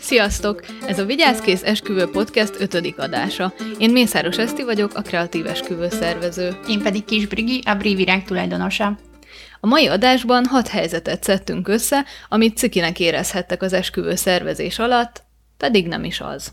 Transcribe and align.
Sziasztok! 0.00 0.64
Ez 0.86 0.98
a 0.98 1.04
Vigyázkész 1.04 1.62
Esküvő 1.62 2.06
Podcast 2.10 2.60
ötödik 2.60 2.98
adása. 2.98 3.52
Én 3.78 3.90
Mészáros 3.90 4.38
Eszti 4.38 4.62
vagyok, 4.62 4.94
a 4.94 5.02
kreatív 5.02 5.46
esküvő 5.46 5.88
szervező. 5.88 6.56
Én 6.68 6.82
pedig 6.82 7.04
Kis 7.04 7.26
Brigi, 7.26 7.60
a 7.64 7.74
Brivirág 7.74 8.24
tulajdonosa. 8.24 8.98
A 9.60 9.66
mai 9.66 9.86
adásban 9.86 10.44
hat 10.44 10.68
helyzetet 10.68 11.22
szedtünk 11.22 11.68
össze, 11.68 12.04
amit 12.28 12.56
cikinek 12.56 13.00
érezhettek 13.00 13.62
az 13.62 13.72
esküvő 13.72 14.14
szervezés 14.14 14.78
alatt, 14.78 15.22
pedig 15.56 15.86
nem 15.86 16.04
is 16.04 16.20
az. 16.20 16.52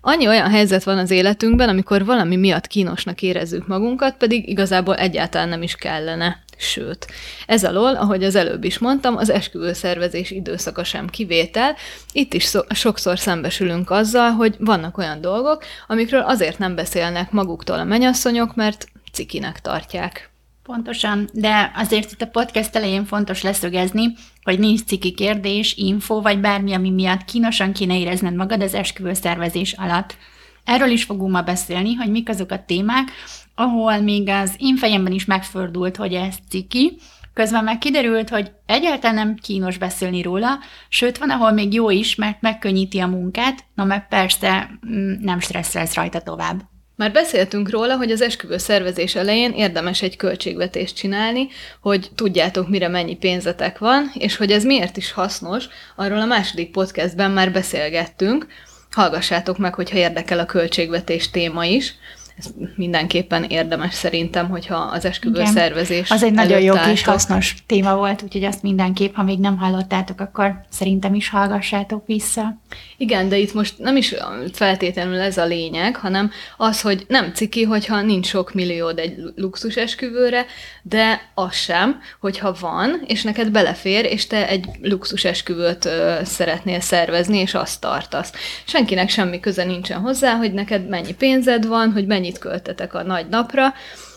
Annyi 0.00 0.26
olyan 0.26 0.50
helyzet 0.50 0.84
van 0.84 0.98
az 0.98 1.10
életünkben, 1.10 1.68
amikor 1.68 2.04
valami 2.04 2.36
miatt 2.36 2.66
kínosnak 2.66 3.22
érezzük 3.22 3.66
magunkat, 3.66 4.16
pedig 4.16 4.48
igazából 4.48 4.96
egyáltalán 4.96 5.48
nem 5.48 5.62
is 5.62 5.74
kellene. 5.74 6.44
Sőt, 6.62 7.06
ez 7.46 7.64
alól, 7.64 7.94
ahogy 7.94 8.24
az 8.24 8.34
előbb 8.34 8.64
is 8.64 8.78
mondtam, 8.78 9.16
az 9.16 9.30
esküvőszervezés 9.30 10.30
időszaka 10.30 10.84
sem 10.84 11.06
kivétel. 11.06 11.76
Itt 12.12 12.34
is 12.34 12.44
szo- 12.44 12.74
sokszor 12.74 13.18
szembesülünk 13.18 13.90
azzal, 13.90 14.30
hogy 14.30 14.56
vannak 14.58 14.98
olyan 14.98 15.20
dolgok, 15.20 15.64
amikről 15.86 16.20
azért 16.20 16.58
nem 16.58 16.74
beszélnek 16.74 17.30
maguktól 17.30 17.78
a 17.78 17.84
menyasszonyok, 17.84 18.54
mert 18.54 18.86
cikinek 19.12 19.60
tartják. 19.60 20.30
Pontosan, 20.62 21.28
de 21.32 21.72
azért 21.74 22.12
itt 22.12 22.22
a 22.22 22.26
podcast 22.26 22.76
elején 22.76 23.04
fontos 23.04 23.42
leszögezni, 23.42 24.14
hogy 24.42 24.58
nincs 24.58 24.84
ciki 24.84 25.12
kérdés, 25.12 25.74
info, 25.76 26.20
vagy 26.20 26.40
bármi, 26.40 26.72
ami 26.72 26.90
miatt 26.90 27.24
kínosan 27.24 27.72
kéne 27.72 27.98
érezned 27.98 28.34
magad 28.34 28.62
az 28.62 28.74
esküvő 28.74 29.12
szervezés 29.12 29.72
alatt. 29.72 30.16
Erről 30.64 30.90
is 30.90 31.04
fogunk 31.04 31.32
ma 31.32 31.42
beszélni, 31.42 31.94
hogy 31.94 32.10
mik 32.10 32.28
azok 32.28 32.50
a 32.50 32.64
témák, 32.64 33.10
ahol 33.54 34.00
még 34.00 34.28
az 34.28 34.54
én 34.58 34.76
fejemben 34.76 35.12
is 35.12 35.24
megfordult, 35.24 35.96
hogy 35.96 36.14
ez 36.14 36.34
ciki, 36.48 36.98
Közben 37.34 37.64
meg 37.64 37.78
kiderült, 37.78 38.28
hogy 38.28 38.50
egyáltalán 38.66 39.14
nem 39.14 39.34
kínos 39.34 39.78
beszélni 39.78 40.22
róla, 40.22 40.58
sőt, 40.88 41.18
van, 41.18 41.30
ahol 41.30 41.52
még 41.52 41.72
jó 41.72 41.90
is, 41.90 42.14
mert 42.14 42.40
megkönnyíti 42.40 42.98
a 42.98 43.06
munkát, 43.06 43.64
na 43.74 43.84
meg 43.84 44.08
persze 44.08 44.70
mm, 44.86 45.12
nem 45.20 45.40
stresszelsz 45.40 45.94
rajta 45.94 46.20
tovább. 46.20 46.60
Már 46.96 47.12
beszéltünk 47.12 47.70
róla, 47.70 47.96
hogy 47.96 48.10
az 48.10 48.20
esküvő 48.20 48.56
szervezés 48.56 49.14
elején 49.14 49.52
érdemes 49.52 50.02
egy 50.02 50.16
költségvetést 50.16 50.96
csinálni, 50.96 51.48
hogy 51.80 52.10
tudjátok, 52.14 52.68
mire 52.68 52.88
mennyi 52.88 53.16
pénzetek 53.16 53.78
van, 53.78 54.10
és 54.14 54.36
hogy 54.36 54.50
ez 54.50 54.64
miért 54.64 54.96
is 54.96 55.12
hasznos, 55.12 55.68
arról 55.96 56.20
a 56.20 56.26
második 56.26 56.70
podcastben 56.70 57.30
már 57.30 57.52
beszélgettünk. 57.52 58.46
Hallgassátok 58.92 59.58
meg, 59.58 59.74
hogyha 59.74 59.96
érdekel 59.96 60.38
a 60.38 60.46
költségvetés 60.46 61.30
téma 61.30 61.64
is 61.64 61.94
ez 62.38 62.46
mindenképpen 62.76 63.44
érdemes 63.44 63.94
szerintem, 63.94 64.48
hogyha 64.48 64.76
az 64.76 65.04
esküvő 65.04 65.44
szervezés 65.44 66.10
Az 66.10 66.22
egy 66.22 66.32
nagyon 66.32 66.60
jó 66.60 66.74
kis 66.74 67.04
hasznos 67.04 67.56
téma 67.66 67.96
volt, 67.96 68.22
úgyhogy 68.22 68.44
azt 68.44 68.62
mindenképp, 68.62 69.14
ha 69.14 69.22
még 69.22 69.38
nem 69.38 69.56
hallottátok, 69.56 70.20
akkor 70.20 70.60
szerintem 70.70 71.14
is 71.14 71.28
hallgassátok 71.28 72.06
vissza. 72.06 72.60
Igen, 72.96 73.28
de 73.28 73.36
itt 73.36 73.54
most 73.54 73.78
nem 73.78 73.96
is 73.96 74.14
feltétlenül 74.52 75.20
ez 75.20 75.38
a 75.38 75.44
lényeg, 75.44 75.96
hanem 75.96 76.30
az, 76.56 76.80
hogy 76.80 77.04
nem 77.08 77.32
ciki, 77.34 77.62
hogyha 77.62 78.02
nincs 78.02 78.26
sok 78.26 78.54
milliód 78.54 78.98
egy 78.98 79.14
luxus 79.36 79.76
esküvőre, 79.76 80.46
de 80.82 81.20
az 81.34 81.54
sem, 81.54 82.00
hogyha 82.20 82.56
van, 82.60 83.02
és 83.06 83.22
neked 83.22 83.50
belefér, 83.50 84.04
és 84.04 84.26
te 84.26 84.48
egy 84.48 84.66
luxus 84.82 85.24
esküvőt 85.24 85.84
ö, 85.84 86.14
szeretnél 86.24 86.80
szervezni, 86.80 87.38
és 87.38 87.54
azt 87.54 87.80
tartasz. 87.80 88.32
Senkinek 88.64 89.08
semmi 89.08 89.40
köze 89.40 89.64
nincsen 89.64 90.00
hozzá, 90.00 90.34
hogy 90.34 90.52
neked 90.52 90.88
mennyi 90.88 91.14
pénzed 91.14 91.66
van, 91.66 91.92
hogy 91.92 92.06
mennyit 92.22 92.38
költetek 92.38 92.94
a 92.94 93.02
nagy 93.02 93.28
napra, 93.28 93.72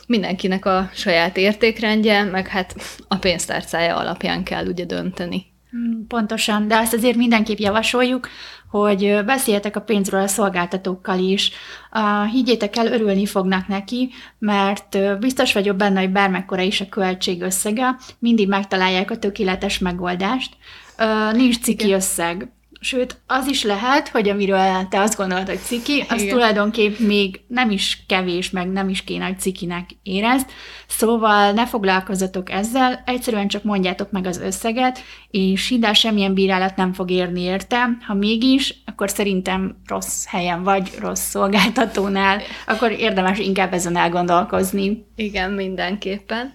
mindenkinek 0.07 0.65
a 0.65 0.89
saját 0.93 1.37
értékrendje, 1.37 2.23
meg 2.23 2.47
hát 2.47 2.75
a 3.07 3.15
pénztárcája 3.15 3.95
alapján 3.95 4.43
kell 4.43 4.67
ugye 4.67 4.85
dönteni. 4.85 5.45
Hmm, 5.69 6.07
pontosan, 6.07 6.67
de 6.67 6.77
azt 6.77 6.93
azért 6.93 7.15
mindenképp 7.15 7.57
javasoljuk, 7.57 8.27
hogy 8.69 9.19
beszéljetek 9.25 9.75
a 9.75 9.81
pénzről 9.81 10.21
a 10.21 10.27
szolgáltatókkal 10.27 11.19
is. 11.19 11.51
Higgyétek 12.31 12.75
el, 12.75 12.87
örülni 12.87 13.25
fognak 13.25 13.67
neki, 13.67 14.09
mert 14.39 15.19
biztos 15.19 15.53
vagyok 15.53 15.75
benne, 15.75 15.99
hogy 15.99 16.11
bármekkora 16.11 16.61
is 16.61 16.81
a 16.81 16.89
költség 16.89 17.41
összege, 17.41 17.95
mindig 18.19 18.47
megtalálják 18.47 19.11
a 19.11 19.17
tökéletes 19.17 19.79
megoldást. 19.79 20.57
Nincs 21.33 21.59
ciki 21.59 21.85
Igen. 21.85 21.97
összeg. 21.97 22.49
Sőt, 22.85 23.21
az 23.27 23.47
is 23.47 23.63
lehet, 23.63 24.07
hogy 24.07 24.29
amiről 24.29 24.87
te 24.89 24.99
azt 24.99 25.17
gondolod, 25.17 25.47
hogy 25.47 25.59
ciki, 25.59 26.05
az 26.09 26.21
Igen. 26.21 26.33
tulajdonképp 26.33 26.97
még 26.97 27.41
nem 27.47 27.69
is 27.69 28.03
kevés, 28.07 28.49
meg 28.49 28.71
nem 28.71 28.89
is 28.89 29.03
kéne, 29.03 29.25
hogy 29.25 29.39
cikinek 29.39 29.89
érezd. 30.03 30.45
Szóval 30.87 31.51
ne 31.51 31.67
foglalkozzatok 31.67 32.51
ezzel, 32.51 33.03
egyszerűen 33.05 33.47
csak 33.47 33.63
mondjátok 33.63 34.11
meg 34.11 34.25
az 34.25 34.39
összeget, 34.39 34.99
és 35.31 35.67
hidd 35.67 35.93
semmilyen 35.93 36.33
bírálat 36.33 36.75
nem 36.75 36.93
fog 36.93 37.11
érni 37.11 37.41
érte. 37.41 37.97
Ha 38.07 38.13
mégis, 38.13 38.81
akkor 38.85 39.09
szerintem 39.09 39.77
rossz 39.87 40.25
helyen 40.25 40.63
vagy, 40.63 40.89
rossz 40.99 41.29
szolgáltatónál, 41.29 42.41
akkor 42.67 42.91
érdemes 42.91 43.39
inkább 43.39 43.73
ezen 43.73 43.95
elgondolkozni. 43.95 45.05
Igen, 45.15 45.51
mindenképpen. 45.51 46.53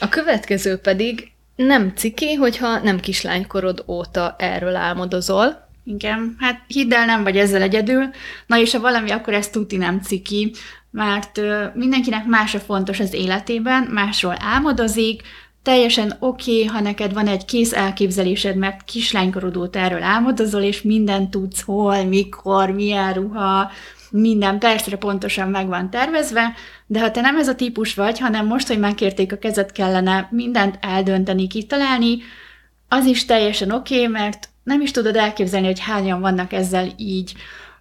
A 0.00 0.08
következő 0.08 0.76
pedig 0.76 1.32
nem 1.66 1.92
ciki, 1.96 2.34
hogyha 2.34 2.78
nem 2.78 3.00
kislánykorod 3.00 3.84
óta 3.86 4.36
erről 4.38 4.76
álmodozol. 4.76 5.68
Igen, 5.84 6.36
hát 6.38 6.60
hidd 6.66 6.94
el, 6.94 7.04
nem 7.04 7.22
vagy 7.22 7.36
ezzel 7.36 7.62
egyedül. 7.62 8.10
Na 8.46 8.58
és 8.58 8.72
ha 8.72 8.80
valami, 8.80 9.10
akkor 9.10 9.34
ez 9.34 9.48
tuti 9.48 9.76
nem 9.76 10.00
ciki, 10.00 10.52
mert 10.90 11.40
mindenkinek 11.74 12.26
más 12.26 12.54
a 12.54 12.58
fontos 12.58 13.00
az 13.00 13.14
életében, 13.14 13.82
másról 13.82 14.36
álmodozik, 14.38 15.22
teljesen 15.62 16.16
oké, 16.18 16.52
okay, 16.52 16.64
ha 16.64 16.80
neked 16.80 17.12
van 17.12 17.26
egy 17.26 17.44
kész 17.44 17.72
elképzelésed, 17.72 18.56
mert 18.56 18.84
kislánykorod 18.84 19.56
óta 19.56 19.78
erről 19.78 20.02
álmodozol, 20.02 20.62
és 20.62 20.82
minden 20.82 21.30
tudsz, 21.30 21.60
hol, 21.60 22.04
mikor, 22.04 22.70
milyen 22.70 23.12
ruha, 23.12 23.70
minden 24.10 24.58
percre 24.58 24.96
pontosan 24.96 25.48
meg 25.48 25.66
van 25.66 25.90
tervezve, 25.90 26.54
de 26.86 27.00
ha 27.00 27.10
te 27.10 27.20
nem 27.20 27.36
ez 27.36 27.48
a 27.48 27.54
típus 27.54 27.94
vagy, 27.94 28.18
hanem 28.18 28.46
most, 28.46 28.66
hogy 28.66 28.78
megkérték 28.78 29.32
a 29.32 29.38
kezet, 29.38 29.72
kellene 29.72 30.28
mindent 30.30 30.78
eldönteni, 30.80 31.46
kitalálni, 31.46 32.18
az 32.88 33.04
is 33.04 33.24
teljesen 33.24 33.70
oké, 33.70 33.94
okay, 33.94 34.06
mert 34.06 34.48
nem 34.62 34.80
is 34.80 34.90
tudod 34.90 35.16
elképzelni, 35.16 35.66
hogy 35.66 35.80
hányan 35.80 36.20
vannak 36.20 36.52
ezzel 36.52 36.88
így. 36.96 37.34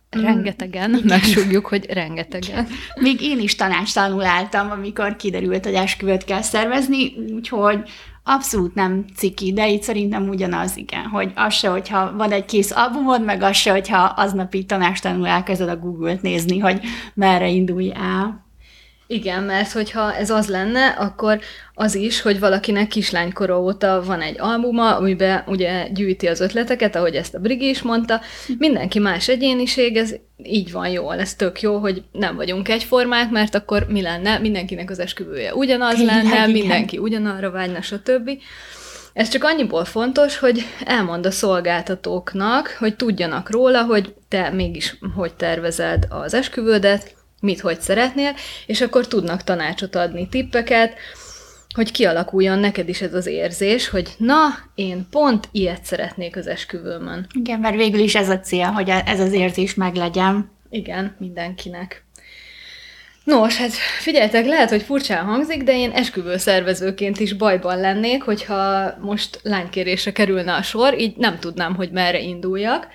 Rengetegen, 0.09 0.89
Igen. 0.89 1.03
megsúgjuk, 1.05 1.65
hogy 1.65 1.85
rengetegen. 1.85 2.67
Még 2.95 3.21
én 3.21 3.39
is 3.39 3.55
tanácstalanul 3.55 4.25
álltam, 4.25 4.71
amikor 4.71 5.15
kiderült, 5.15 5.65
hogy 5.65 5.73
esküvőt 5.73 6.23
kell 6.23 6.41
szervezni, 6.41 7.13
úgyhogy 7.33 7.89
abszolút 8.27 8.75
nem 8.75 9.05
ciki, 9.15 9.53
de 9.53 9.69
itt 9.69 9.81
szerintem 9.81 10.29
ugyanaz, 10.29 10.77
igen, 10.77 11.05
hogy 11.05 11.31
az 11.35 11.53
se, 11.53 11.69
hogyha 11.69 12.15
van 12.15 12.31
egy 12.31 12.45
kész 12.45 12.71
albumod, 12.71 13.23
meg 13.23 13.41
az 13.41 13.55
se, 13.55 13.71
hogyha 13.71 13.97
aznap 13.97 14.53
így 14.53 14.65
tanástalanul 14.65 15.27
elkezded 15.27 15.69
a 15.69 15.77
Google-t 15.77 16.21
nézni, 16.21 16.59
hogy 16.59 16.79
merre 17.13 17.49
indulj 17.49 17.91
el. 17.95 18.47
Igen, 19.07 19.44
mert 19.44 19.72
hogyha 19.72 20.16
ez 20.16 20.29
az 20.29 20.47
lenne, 20.47 20.88
akkor 20.88 21.40
az 21.73 21.95
is, 21.95 22.22
hogy 22.22 22.40
valakinek 22.40 22.88
kislánykora 22.88 23.62
óta 23.62 24.03
van 24.06 24.22
egy 24.22 24.35
albuma, 24.40 24.95
amiben 24.95 25.44
ugye 25.45 25.88
gyűjti 25.94 26.28
az 26.28 26.40
ötleteket, 26.40 26.95
ahogy 26.95 27.16
ezt 27.16 27.35
a 27.35 27.40
Brigi 27.40 27.69
is 27.69 27.81
mondta. 27.81 28.22
Mindenki 28.57 29.00
más 29.00 29.28
egyéniség, 29.28 29.95
ez 29.95 30.16
így 30.44 30.72
van 30.72 30.88
jól, 30.88 31.19
ez 31.19 31.35
tök 31.35 31.62
jó, 31.62 31.78
hogy 31.78 32.03
nem 32.12 32.35
vagyunk 32.35 32.69
egyformák, 32.69 33.29
mert 33.29 33.56
akkor 33.56 33.85
mi 33.90 34.01
lenne? 34.01 34.38
Mindenkinek 34.38 34.90
az 34.90 35.00
esküvője 35.00 35.56
ugyanaz 35.56 35.95
Tényleg, 35.95 36.16
lenne, 36.16 36.35
igen. 36.35 36.50
mindenki 36.50 36.97
ugyanarra 36.97 37.51
vágyna, 37.51 37.81
stb. 37.81 38.29
Ez 39.13 39.29
csak 39.29 39.44
annyiból 39.44 39.85
fontos, 39.85 40.38
hogy 40.38 40.66
elmond 40.85 41.25
a 41.25 41.31
szolgáltatóknak, 41.31 42.75
hogy 42.79 42.95
tudjanak 42.95 43.50
róla, 43.50 43.84
hogy 43.84 44.13
te 44.28 44.50
mégis 44.50 44.97
hogy 45.16 45.34
tervezed 45.34 46.06
az 46.09 46.34
esküvődet, 46.34 47.16
mit 47.42 47.59
hogy 47.59 47.81
szeretnél, 47.81 48.36
és 48.66 48.81
akkor 48.81 49.08
tudnak 49.08 49.44
tanácsot 49.44 49.96
adni, 49.96 50.28
tippeket, 50.30 50.94
hogy 51.75 51.92
kialakuljon 51.92 52.60
neked 52.60 52.89
is 52.89 53.01
ez 53.01 53.13
az 53.13 53.25
érzés, 53.25 53.89
hogy 53.89 54.10
na, 54.18 54.38
én 54.75 55.07
pont 55.10 55.48
ilyet 55.51 55.84
szeretnék 55.84 56.36
az 56.36 56.48
esküvőmön. 56.48 57.28
Igen, 57.34 57.60
mert 57.60 57.75
végül 57.75 58.00
is 58.00 58.16
ez 58.16 58.30
a 58.30 58.39
cél, 58.39 58.66
hogy 58.66 58.89
ez 58.89 59.19
az 59.19 59.34
érzés 59.34 59.74
meglegyen. 59.74 60.51
Igen, 60.69 61.16
mindenkinek. 61.19 62.06
Nos, 63.24 63.57
hát 63.57 63.72
figyeljetek, 64.00 64.45
lehet, 64.45 64.69
hogy 64.69 64.81
furcsán 64.81 65.25
hangzik, 65.25 65.63
de 65.63 65.78
én 65.78 65.92
esküvő 65.92 66.38
szervezőként 66.38 67.19
is 67.19 67.33
bajban 67.33 67.80
lennék, 67.80 68.24
hogyha 68.24 68.94
most 69.01 69.40
lánykérésre 69.44 70.12
kerülne 70.12 70.54
a 70.54 70.62
sor, 70.62 71.00
így 71.00 71.18
nem 71.18 71.40
tudnám, 71.40 71.75
hogy 71.75 71.92
merre 71.92 72.19
induljak. 72.19 72.88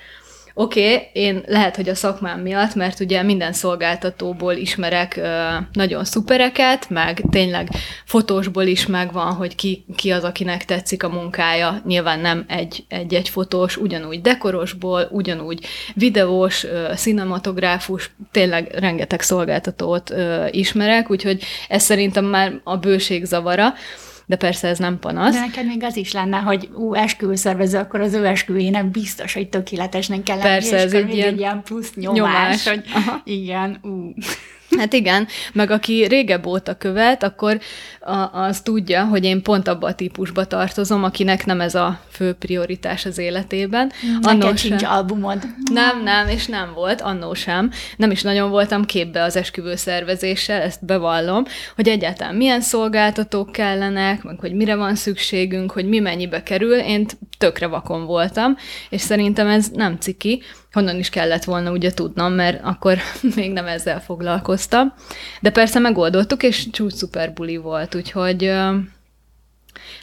Oké, 0.55 0.95
okay, 0.95 1.09
én 1.13 1.43
lehet, 1.47 1.77
hogy 1.77 1.89
a 1.89 1.95
szakmám 1.95 2.41
miatt, 2.41 2.75
mert 2.75 3.01
ugye 3.01 3.23
minden 3.23 3.53
szolgáltatóból 3.53 4.55
ismerek 4.55 5.17
ö, 5.17 5.49
nagyon 5.73 6.05
szupereket, 6.05 6.91
meg 6.91 7.23
tényleg 7.31 7.69
fotósból 8.05 8.65
is 8.65 8.87
megvan, 8.87 9.33
hogy 9.33 9.55
ki, 9.55 9.85
ki 9.97 10.11
az, 10.11 10.25
akinek 10.25 10.65
tetszik 10.65 11.03
a 11.03 11.09
munkája. 11.09 11.83
Nyilván 11.87 12.21
nem 12.21 12.45
egy-egy 12.89 13.29
fotós, 13.29 13.77
ugyanúgy 13.77 14.21
dekorosból, 14.21 15.09
ugyanúgy 15.11 15.67
videós, 15.95 16.65
ö, 16.65 16.93
cinematográfus, 16.97 18.11
tényleg 18.31 18.75
rengeteg 18.79 19.21
szolgáltatót 19.21 20.11
ö, 20.11 20.47
ismerek, 20.51 21.11
úgyhogy 21.11 21.43
ez 21.69 21.83
szerintem 21.83 22.25
már 22.25 22.61
a 22.65 22.77
bőség 22.77 23.25
zavara. 23.25 23.75
De 24.27 24.37
persze 24.37 24.69
ez 24.69 24.79
nem 24.79 24.99
panasz. 24.99 25.35
De 25.35 25.41
neked 25.41 25.67
még 25.67 25.83
az 25.83 25.97
is 25.97 26.13
lenne, 26.13 26.37
hogy 26.39 26.69
ú, 26.75 26.95
esküvőszervező, 26.95 27.79
akkor 27.79 28.01
az 28.01 28.15
ő 28.15 28.27
esküvőjének 28.27 28.87
biztos, 28.87 29.35
hogy 29.35 29.49
tökéletesnek 29.49 30.23
kell 30.23 30.37
lenni, 30.37 30.49
Persze, 30.49 30.77
ez 30.77 30.93
egy 30.93 31.15
ilyen, 31.15 31.29
egy 31.29 31.39
ilyen 31.39 31.63
plusz 31.63 31.95
nyomás, 31.95 32.17
nyomás. 32.19 32.69
hogy 32.69 32.83
Aha. 32.95 33.21
igen, 33.25 33.79
ú. 33.83 34.15
Hát 34.79 34.93
igen, 34.93 35.27
meg 35.53 35.71
aki 35.71 36.05
régebb 36.05 36.47
óta 36.47 36.75
követ, 36.75 37.23
akkor 37.23 37.61
a, 38.01 38.41
az 38.41 38.61
tudja, 38.61 39.05
hogy 39.05 39.25
én 39.25 39.43
pont 39.43 39.69
abba 39.69 39.87
a 39.87 39.95
típusba 39.95 40.45
tartozom, 40.45 41.05
akinek 41.05 41.47
nem 41.47 41.61
ez 41.61 41.75
a 41.75 42.01
fő 42.11 42.33
prioritás 42.33 43.07
az 43.07 43.19
életében. 43.19 43.93
Neked 44.21 44.43
Annó 44.43 44.57
sincs 44.57 44.81
sem. 44.81 44.91
albumod. 44.91 45.43
Nem, 45.73 46.03
nem, 46.03 46.29
és 46.29 46.47
nem 46.47 46.73
volt, 46.75 47.01
annó 47.01 47.35
sem. 47.35 47.71
Nem 47.97 48.11
is 48.11 48.23
nagyon 48.23 48.51
voltam 48.51 48.85
képbe 48.85 49.23
az 49.23 49.37
esküvő 49.37 49.77
szervezéssel, 49.77 50.61
ezt 50.61 50.85
bevallom, 50.85 51.45
hogy 51.77 51.89
egyáltalán 51.89 52.35
milyen 52.35 52.61
szolgáltatók 52.61 53.53
kellenek, 53.53 54.23
meg 54.23 54.39
hogy 54.39 54.53
mire 54.55 54.75
van 54.75 54.95
szükségünk, 54.95 55.73
hogy 55.73 55.89
mi 55.89 55.99
mennyibe 55.99 56.43
kerül. 56.43 56.75
Én 56.75 57.07
tökre 57.39 57.67
vakon 57.67 58.05
voltam, 58.05 58.57
és 58.89 59.01
szerintem 59.01 59.47
ez 59.49 59.69
nem 59.69 59.97
ciki, 60.01 60.43
honnan 60.73 60.99
is 60.99 61.09
kellett 61.09 61.45
volna 61.45 61.71
ugye 61.71 61.93
tudnom, 61.93 62.33
mert 62.33 62.61
akkor 62.65 62.99
még 63.37 63.53
nem 63.53 63.67
ezzel 63.67 64.01
foglalkoztam. 64.01 64.95
De 65.41 65.51
persze 65.51 65.79
megoldottuk, 65.79 66.43
és 66.43 66.71
csúcs 66.71 66.93
szuper 66.93 67.33
buli 67.33 67.57
volt, 67.57 67.95
úgyhogy 67.95 68.53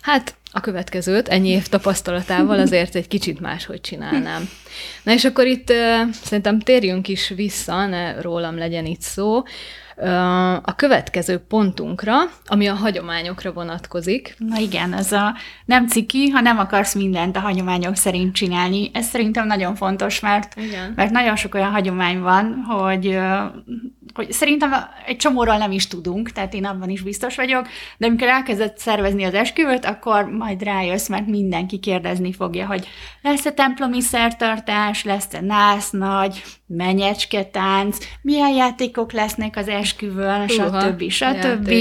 hát 0.02 0.36
a 0.52 0.60
következőt 0.60 1.28
ennyi 1.28 1.50
év 1.50 1.68
tapasztalatával 1.68 2.60
azért 2.66 2.96
egy 2.96 3.08
kicsit 3.08 3.40
máshogy 3.40 3.82
csinálnám. 3.82 4.50
Na 5.04 5.14
és 5.14 5.26
akkor 5.26 5.46
itt 5.46 5.74
szerintem 6.12 6.60
térjünk 6.60 7.08
is 7.08 7.28
vissza, 7.28 7.86
ne 7.86 8.22
rólam 8.22 8.58
legyen 8.58 8.86
itt 8.86 9.02
szó, 9.02 9.44
a 10.62 10.76
következő 10.76 11.38
pontunkra, 11.38 12.16
ami 12.46 12.68
a 12.68 12.74
hagyományokra 12.74 13.52
vonatkozik. 13.52 14.36
Na 14.38 14.58
igen, 14.58 14.94
ez 14.94 15.12
a 15.12 15.36
nem 15.66 15.88
ciki, 15.88 16.30
ha 16.30 16.42
nem 16.42 16.60
akarsz 16.60 16.94
mindent 16.94 17.36
a 17.36 17.40
hagyományok 17.40 17.96
szerint 17.96 18.34
csinálni. 18.36 18.92
Ez 18.94 19.06
szerintem 19.06 19.48
nagyon 19.48 19.76
fontos, 19.76 20.20
mert, 20.20 20.56
Igen. 20.56 20.94
mert 20.96 21.12
nagyon 21.12 21.36
sok 21.36 21.54
olyan 21.54 21.72
hagyomány 21.72 22.20
van, 22.20 22.64
hogy, 22.68 23.20
hogy 24.14 24.32
szerintem 24.32 24.74
egy 25.06 25.18
csomóról 25.18 25.58
nem 25.58 25.72
is 25.72 25.88
tudunk, 25.88 26.32
tehát 26.32 26.54
én 26.54 26.66
abban 26.66 26.90
is 26.90 27.02
biztos 27.02 27.36
vagyok, 27.36 27.68
de 27.98 28.06
amikor 28.08 28.28
elkezdett 28.28 28.78
szervezni 28.78 29.24
az 29.24 29.34
esküvőt, 29.34 29.86
akkor 29.86 30.26
majd 30.26 30.64
rájössz, 30.64 31.08
mert 31.08 31.28
mindenki 31.28 31.80
kérdezni 31.80 32.34
fogja, 32.34 32.66
hogy 32.66 32.88
lesz-e 33.22 33.52
templomi 33.52 34.02
szertartás, 34.02 35.04
lesz-e 35.04 35.42
násznagy, 36.70 36.96
menyecsketánc, 36.96 37.98
milyen 38.22 38.54
játékok 38.54 39.12
lesznek 39.12 39.56
az 39.56 39.68
esküvőn, 39.68 40.48
Húha, 40.48 40.82
stb. 40.82 41.10
stb. 41.10 41.74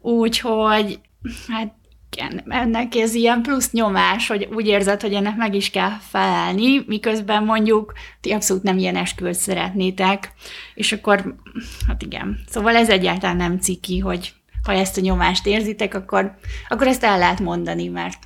Úgyhogy 0.00 1.00
hát 1.48 1.74
igen, 2.16 2.42
ennek 2.48 2.94
ez 2.94 3.14
ilyen 3.14 3.42
plusz 3.42 3.70
nyomás, 3.70 4.28
hogy 4.28 4.48
úgy 4.52 4.66
érzed, 4.66 5.00
hogy 5.00 5.12
ennek 5.12 5.36
meg 5.36 5.54
is 5.54 5.70
kell 5.70 5.92
felelni, 6.00 6.84
miközben 6.86 7.44
mondjuk 7.44 7.92
ti 8.20 8.32
abszolút 8.32 8.62
nem 8.62 8.78
ilyen 8.78 8.96
esküvőt 8.96 9.34
szeretnétek, 9.34 10.32
és 10.74 10.92
akkor, 10.92 11.34
hát 11.88 12.02
igen, 12.02 12.38
szóval 12.48 12.76
ez 12.76 12.88
egyáltalán 12.88 13.36
nem 13.36 13.58
ciki, 13.58 13.98
hogy 13.98 14.32
ha 14.62 14.72
ezt 14.72 14.98
a 14.98 15.00
nyomást 15.00 15.46
érzitek, 15.46 15.94
akkor, 15.94 16.34
akkor 16.68 16.86
ezt 16.86 17.04
el 17.04 17.18
lehet 17.18 17.40
mondani, 17.40 17.88
mert 17.88 18.18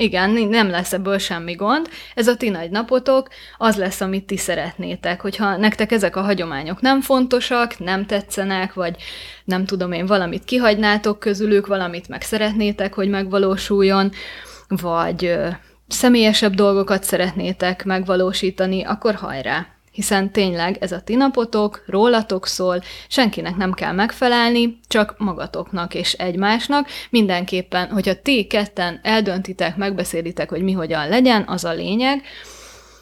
Igen, 0.00 0.30
nem 0.30 0.70
lesz 0.70 0.92
ebből 0.92 1.18
semmi 1.18 1.54
gond. 1.54 1.88
Ez 2.14 2.28
a 2.28 2.36
ti 2.36 2.48
nagy 2.48 2.70
napotok, 2.70 3.28
az 3.56 3.76
lesz, 3.76 4.00
amit 4.00 4.26
ti 4.26 4.36
szeretnétek. 4.36 5.20
Hogyha 5.20 5.56
nektek 5.56 5.92
ezek 5.92 6.16
a 6.16 6.20
hagyományok 6.20 6.80
nem 6.80 7.00
fontosak, 7.00 7.78
nem 7.78 8.06
tetszenek, 8.06 8.74
vagy 8.74 8.96
nem 9.44 9.64
tudom 9.64 9.92
én, 9.92 10.06
valamit 10.06 10.44
kihagynátok 10.44 11.18
közülük, 11.18 11.66
valamit 11.66 12.08
meg 12.08 12.22
szeretnétek, 12.22 12.94
hogy 12.94 13.08
megvalósuljon, 13.08 14.10
vagy 14.68 15.38
személyesebb 15.88 16.54
dolgokat 16.54 17.02
szeretnétek 17.02 17.84
megvalósítani, 17.84 18.84
akkor 18.84 19.14
hajrá! 19.14 19.77
Hiszen 19.90 20.32
tényleg 20.32 20.76
ez 20.80 20.92
a 20.92 21.00
ti 21.00 21.14
napotok, 21.14 21.84
rólatok 21.86 22.46
szól, 22.46 22.82
senkinek 23.08 23.56
nem 23.56 23.72
kell 23.72 23.92
megfelelni, 23.92 24.78
csak 24.88 25.14
magatoknak 25.18 25.94
és 25.94 26.12
egymásnak. 26.12 26.88
Mindenképpen, 27.10 27.88
hogyha 27.88 28.22
ti 28.22 28.44
ketten 28.44 29.00
eldöntitek, 29.02 29.76
megbeszélitek, 29.76 30.48
hogy 30.48 30.62
mi 30.62 30.72
hogyan 30.72 31.08
legyen, 31.08 31.44
az 31.46 31.64
a 31.64 31.72
lényeg, 31.72 32.22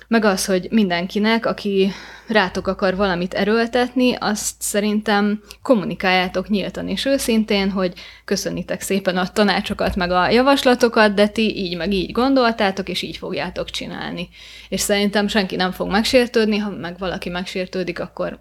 meg 0.08 0.24
az, 0.24 0.44
hogy 0.44 0.66
mindenkinek, 0.70 1.46
aki 1.46 1.92
rátok 2.28 2.66
akar 2.66 2.96
valamit 2.96 3.34
erőltetni, 3.34 4.14
azt 4.14 4.54
szerintem 4.58 5.40
kommunikáljátok 5.62 6.48
nyíltan 6.48 6.88
és 6.88 7.04
őszintén, 7.04 7.70
hogy 7.70 7.92
köszönitek 8.24 8.80
szépen 8.80 9.16
a 9.16 9.28
tanácsokat, 9.28 9.96
meg 9.96 10.10
a 10.10 10.30
javaslatokat, 10.30 11.14
de 11.14 11.28
ti 11.28 11.56
így 11.56 11.76
meg 11.76 11.92
így 11.92 12.12
gondoltátok, 12.12 12.88
és 12.88 13.02
így 13.02 13.16
fogjátok 13.16 13.70
csinálni. 13.70 14.28
És 14.68 14.80
szerintem 14.80 15.28
senki 15.28 15.56
nem 15.56 15.72
fog 15.72 15.90
megsértődni, 15.90 16.56
ha 16.56 16.70
meg 16.70 16.98
valaki 16.98 17.28
megsértődik, 17.28 18.00
akkor 18.00 18.38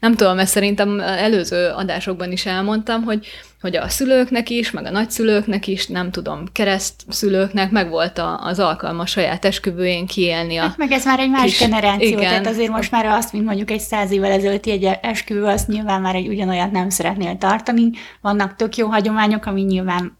nem 0.00 0.14
tudom, 0.14 0.36
mert 0.36 0.48
szerintem 0.48 1.00
előző 1.00 1.68
adásokban 1.68 2.32
is 2.32 2.46
elmondtam, 2.46 3.02
hogy, 3.02 3.26
hogy 3.66 3.76
a 3.76 3.88
szülőknek 3.88 4.50
is, 4.50 4.70
meg 4.70 4.84
a 4.84 4.90
nagyszülőknek 4.90 5.66
is, 5.66 5.86
nem 5.86 6.10
tudom, 6.10 6.44
keresztszülőknek 6.52 7.70
meg 7.70 7.90
volt 7.90 8.18
a, 8.18 8.40
az 8.42 8.58
alkalma 8.58 9.06
saját 9.06 9.44
esküvőjén 9.44 10.06
kiélni 10.06 10.56
a... 10.56 10.62
Hát 10.62 10.76
meg 10.76 10.92
ez 10.92 11.04
már 11.04 11.18
egy 11.20 11.30
más 11.30 11.42
kis- 11.42 11.58
generáció, 11.58 12.08
igen. 12.08 12.20
tehát 12.20 12.46
azért 12.46 12.70
most 12.70 12.90
már 12.90 13.06
azt, 13.06 13.32
mint 13.32 13.44
mondjuk 13.44 13.70
egy 13.70 13.80
száz 13.80 14.10
évvel 14.10 14.30
ezelőtti 14.30 14.70
egy 14.70 14.84
esküvő, 14.84 15.44
azt 15.44 15.68
nyilván 15.68 16.00
már 16.00 16.14
egy 16.14 16.28
ugyanolyat 16.28 16.70
nem 16.70 16.88
szeretnél 16.88 17.38
tartani. 17.38 17.90
Vannak 18.20 18.56
tök 18.56 18.76
jó 18.76 18.88
hagyományok, 18.88 19.46
ami 19.46 19.62
nyilván 19.62 20.16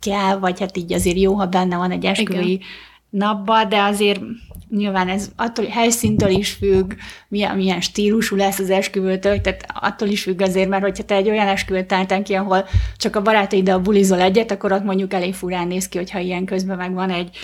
kell, 0.00 0.38
vagy 0.38 0.60
hát 0.60 0.76
így 0.76 0.92
azért 0.92 1.18
jó, 1.18 1.34
ha 1.34 1.46
benne 1.46 1.76
van 1.76 1.90
egy 1.90 2.04
esküvői 2.04 2.60
napba, 3.10 3.64
de 3.64 3.82
azért 3.82 4.20
nyilván 4.70 5.08
ez 5.08 5.30
attól 5.36 5.64
helyszíntől 5.64 6.30
is 6.30 6.50
függ, 6.50 6.92
milyen, 7.28 7.56
milyen 7.56 7.80
stílusú 7.80 8.36
lesz 8.36 8.58
az 8.58 8.70
esküvőtől, 8.70 9.40
tehát 9.40 9.64
attól 9.74 10.08
is 10.08 10.22
függ 10.22 10.40
azért, 10.40 10.68
mert 10.68 10.82
hogyha 10.82 11.04
te 11.04 11.14
egy 11.14 11.30
olyan 11.30 11.48
esküvőt 11.48 11.86
találtál 11.86 12.22
ki, 12.22 12.34
ahol 12.34 12.68
csak 12.96 13.16
a 13.16 13.22
barátaiddal 13.22 13.78
bulizol 13.78 14.20
egyet, 14.20 14.50
akkor 14.50 14.72
ott 14.72 14.84
mondjuk 14.84 15.12
elég 15.12 15.34
furán 15.34 15.66
néz 15.66 15.88
ki, 15.88 15.98
hogyha 15.98 16.18
ilyen 16.18 16.44
közben 16.44 16.76
meg 16.76 16.94
van 16.94 17.10
egy 17.10 17.36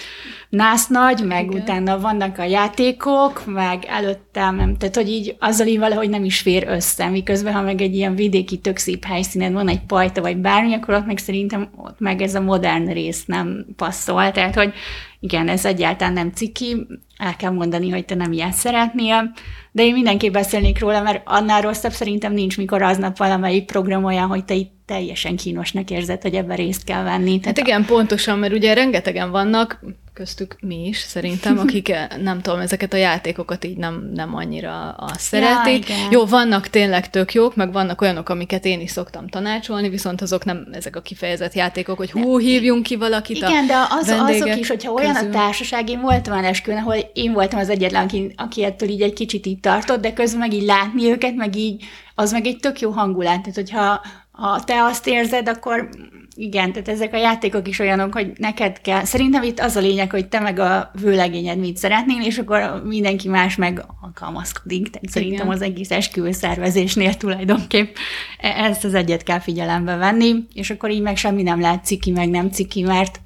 násznagy, 0.49 1.25
meg 1.25 1.45
Igen. 1.45 1.61
Utána 1.61 2.01
vannak 2.01 2.39
a 2.39 2.45
játékok, 2.45 3.43
meg 3.47 3.85
előttem, 3.89 4.57
nem, 4.57 4.77
tehát 4.77 4.95
hogy 4.95 5.09
így 5.09 5.37
azzal 5.39 5.67
így 5.67 5.79
valahogy 5.79 6.09
nem 6.09 6.25
is 6.25 6.41
fér 6.41 6.67
össze, 6.69 7.09
miközben 7.09 7.53
ha 7.53 7.63
meg 7.63 7.81
egy 7.81 7.95
ilyen 7.95 8.15
vidéki 8.15 8.59
tök 8.59 8.77
szép 8.77 9.05
helyszínen 9.05 9.53
van 9.53 9.69
egy 9.69 9.81
pajta 9.87 10.21
vagy 10.21 10.37
bármi, 10.37 10.75
akkor 10.75 10.95
ott 10.95 11.07
meg 11.07 11.19
szerintem 11.19 11.71
ott 11.77 11.99
meg 11.99 12.23
ez 12.23 12.35
a 12.35 12.41
modern 12.41 12.93
rész 12.93 13.25
nem 13.25 13.67
passzol, 13.77 14.31
tehát 14.31 14.55
hogy 14.55 14.73
igen, 15.21 15.49
ez 15.49 15.65
egyáltalán 15.65 16.13
nem 16.13 16.31
ciki, 16.31 16.87
el 17.17 17.37
kell 17.37 17.51
mondani, 17.51 17.91
hogy 17.91 18.05
te 18.05 18.15
nem 18.15 18.33
ilyet 18.33 18.53
szeretnél, 18.53 19.33
de 19.73 19.83
én 19.83 19.93
mindenképp 19.93 20.33
beszélnék 20.33 20.81
róla, 20.81 21.03
mert 21.03 21.23
annál 21.25 21.61
rosszabb 21.61 21.93
szerintem 21.93 22.33
nincs, 22.33 22.57
mikor 22.57 22.83
aznap 22.83 23.17
valamelyik 23.17 23.65
program 23.65 24.05
olyan, 24.05 24.29
hogy 24.29 24.45
te 24.45 24.55
itt 24.55 24.73
teljesen 24.87 25.37
kínosnak 25.37 25.91
érzed, 25.91 26.23
hogy 26.23 26.35
ebben 26.35 26.57
részt 26.57 26.85
kell 26.85 27.03
venni. 27.03 27.41
Hát 27.43 27.59
igen, 27.59 27.85
pontosan, 27.85 28.39
mert 28.39 28.53
ugye 28.53 28.75
rengetegen 28.75 29.31
vannak, 29.31 29.81
köztük 30.17 30.57
mi 30.61 30.87
is 30.87 30.99
szerintem, 30.99 31.59
akik 31.59 31.89
eh, 31.89 32.07
nem 32.21 32.41
tudom, 32.41 32.61
ezeket 32.61 32.93
a 32.93 32.97
játékokat 32.97 33.65
így 33.65 33.77
nem, 33.77 34.11
nem 34.15 34.35
annyira 34.35 34.91
azt 34.91 35.21
szeretik. 35.21 35.89
igen. 35.89 36.11
Jó, 36.11 36.25
vannak 36.25 36.69
tényleg 36.69 37.11
tök 37.11 37.35
jók, 37.35 37.57
meg 37.57 37.73
vannak 37.73 38.01
olyanok, 38.01 38.29
amiket 38.29 38.65
én 38.65 38.81
is 38.81 38.91
szoktam 38.91 39.29
tanácsolni, 39.29 39.89
viszont 39.89 40.21
azok 40.21 40.45
nem 40.45 40.67
ezek 40.73 40.97
a 40.97 41.01
kifejezett 41.01 41.55
játékok, 41.55 41.97
hogy 41.97 42.11
hú, 42.11 42.39
hívjunk 42.39 42.83
ki 42.83 42.97
valakit 42.97 43.43
a 43.43 43.49
Igen, 43.49 43.67
de 43.67 43.75
az, 43.91 44.09
azok 44.09 44.57
is, 44.57 44.69
hogyha 44.69 44.93
olyan 44.93 45.15
közül. 45.15 45.29
a 45.29 45.33
társaság, 45.33 45.89
én 45.89 46.01
voltam 46.01 46.33
olyan 46.33 46.45
esküvőn, 46.45 46.81
ahol 46.81 46.97
én 47.13 47.33
voltam 47.33 47.59
az 47.59 47.69
egyetlen, 47.69 48.05
aki, 48.05 48.35
aki 48.37 48.65
ettől 48.65 48.89
így 48.89 49.03
egy 49.03 49.13
kicsit 49.13 49.47
így 49.47 49.61
tartott, 49.61 50.01
de 50.01 50.13
közben 50.13 50.41
meg 50.41 50.53
így 50.53 50.65
látni 50.65 51.11
őket, 51.11 51.35
meg 51.35 51.57
így, 51.57 51.85
az 52.15 52.33
meg 52.33 52.47
egy 52.47 52.59
tök 52.59 52.81
jó 52.81 52.91
hangulat. 52.91 53.41
Tehát, 53.41 53.55
hogyha 53.55 54.01
ha 54.37 54.65
te 54.65 54.83
azt 54.83 55.07
érzed, 55.07 55.49
akkor 55.49 55.89
igen, 56.37 56.73
tehát 56.73 56.89
ezek 56.89 57.15
a 57.15 57.17
játékok 57.17 57.69
is 57.69 57.79
olyanok, 57.79 58.13
hogy 58.13 58.33
neked 58.39 58.81
kell. 58.81 59.05
Szerintem 59.05 59.43
itt 59.43 59.61
az 59.61 59.77
a 59.77 59.81
lényeg, 59.81 60.11
hogy 60.11 60.29
te 60.29 60.41
meg 60.41 60.59
a 60.59 60.91
vőlegényed 61.01 61.59
mit 61.59 61.77
szeretnél, 61.77 62.23
és 62.23 62.39
akkor 62.39 62.83
mindenki 62.85 63.29
más 63.29 63.57
meg 63.57 63.85
alkalmazkodik. 64.01 64.91
Tehát 64.91 65.09
szerintem 65.09 65.47
Igen. 65.47 65.57
az 65.57 65.63
egész 65.63 65.91
esküvő 65.91 66.33
szervezésnél 66.33 67.15
tulajdonképp 67.15 67.97
e- 68.39 68.65
ezt 68.65 68.85
az 68.85 68.95
egyet 68.95 69.23
kell 69.23 69.41
figyelembe 69.41 69.97
venni, 69.97 70.35
és 70.55 70.71
akkor 70.71 70.91
így 70.91 71.03
meg 71.03 71.17
semmi 71.17 71.43
nem 71.43 71.61
lehet 71.61 71.85
ciki, 71.85 72.11
meg 72.11 72.29
nem 72.29 72.51
ciki, 72.51 72.83
mert 72.83 73.21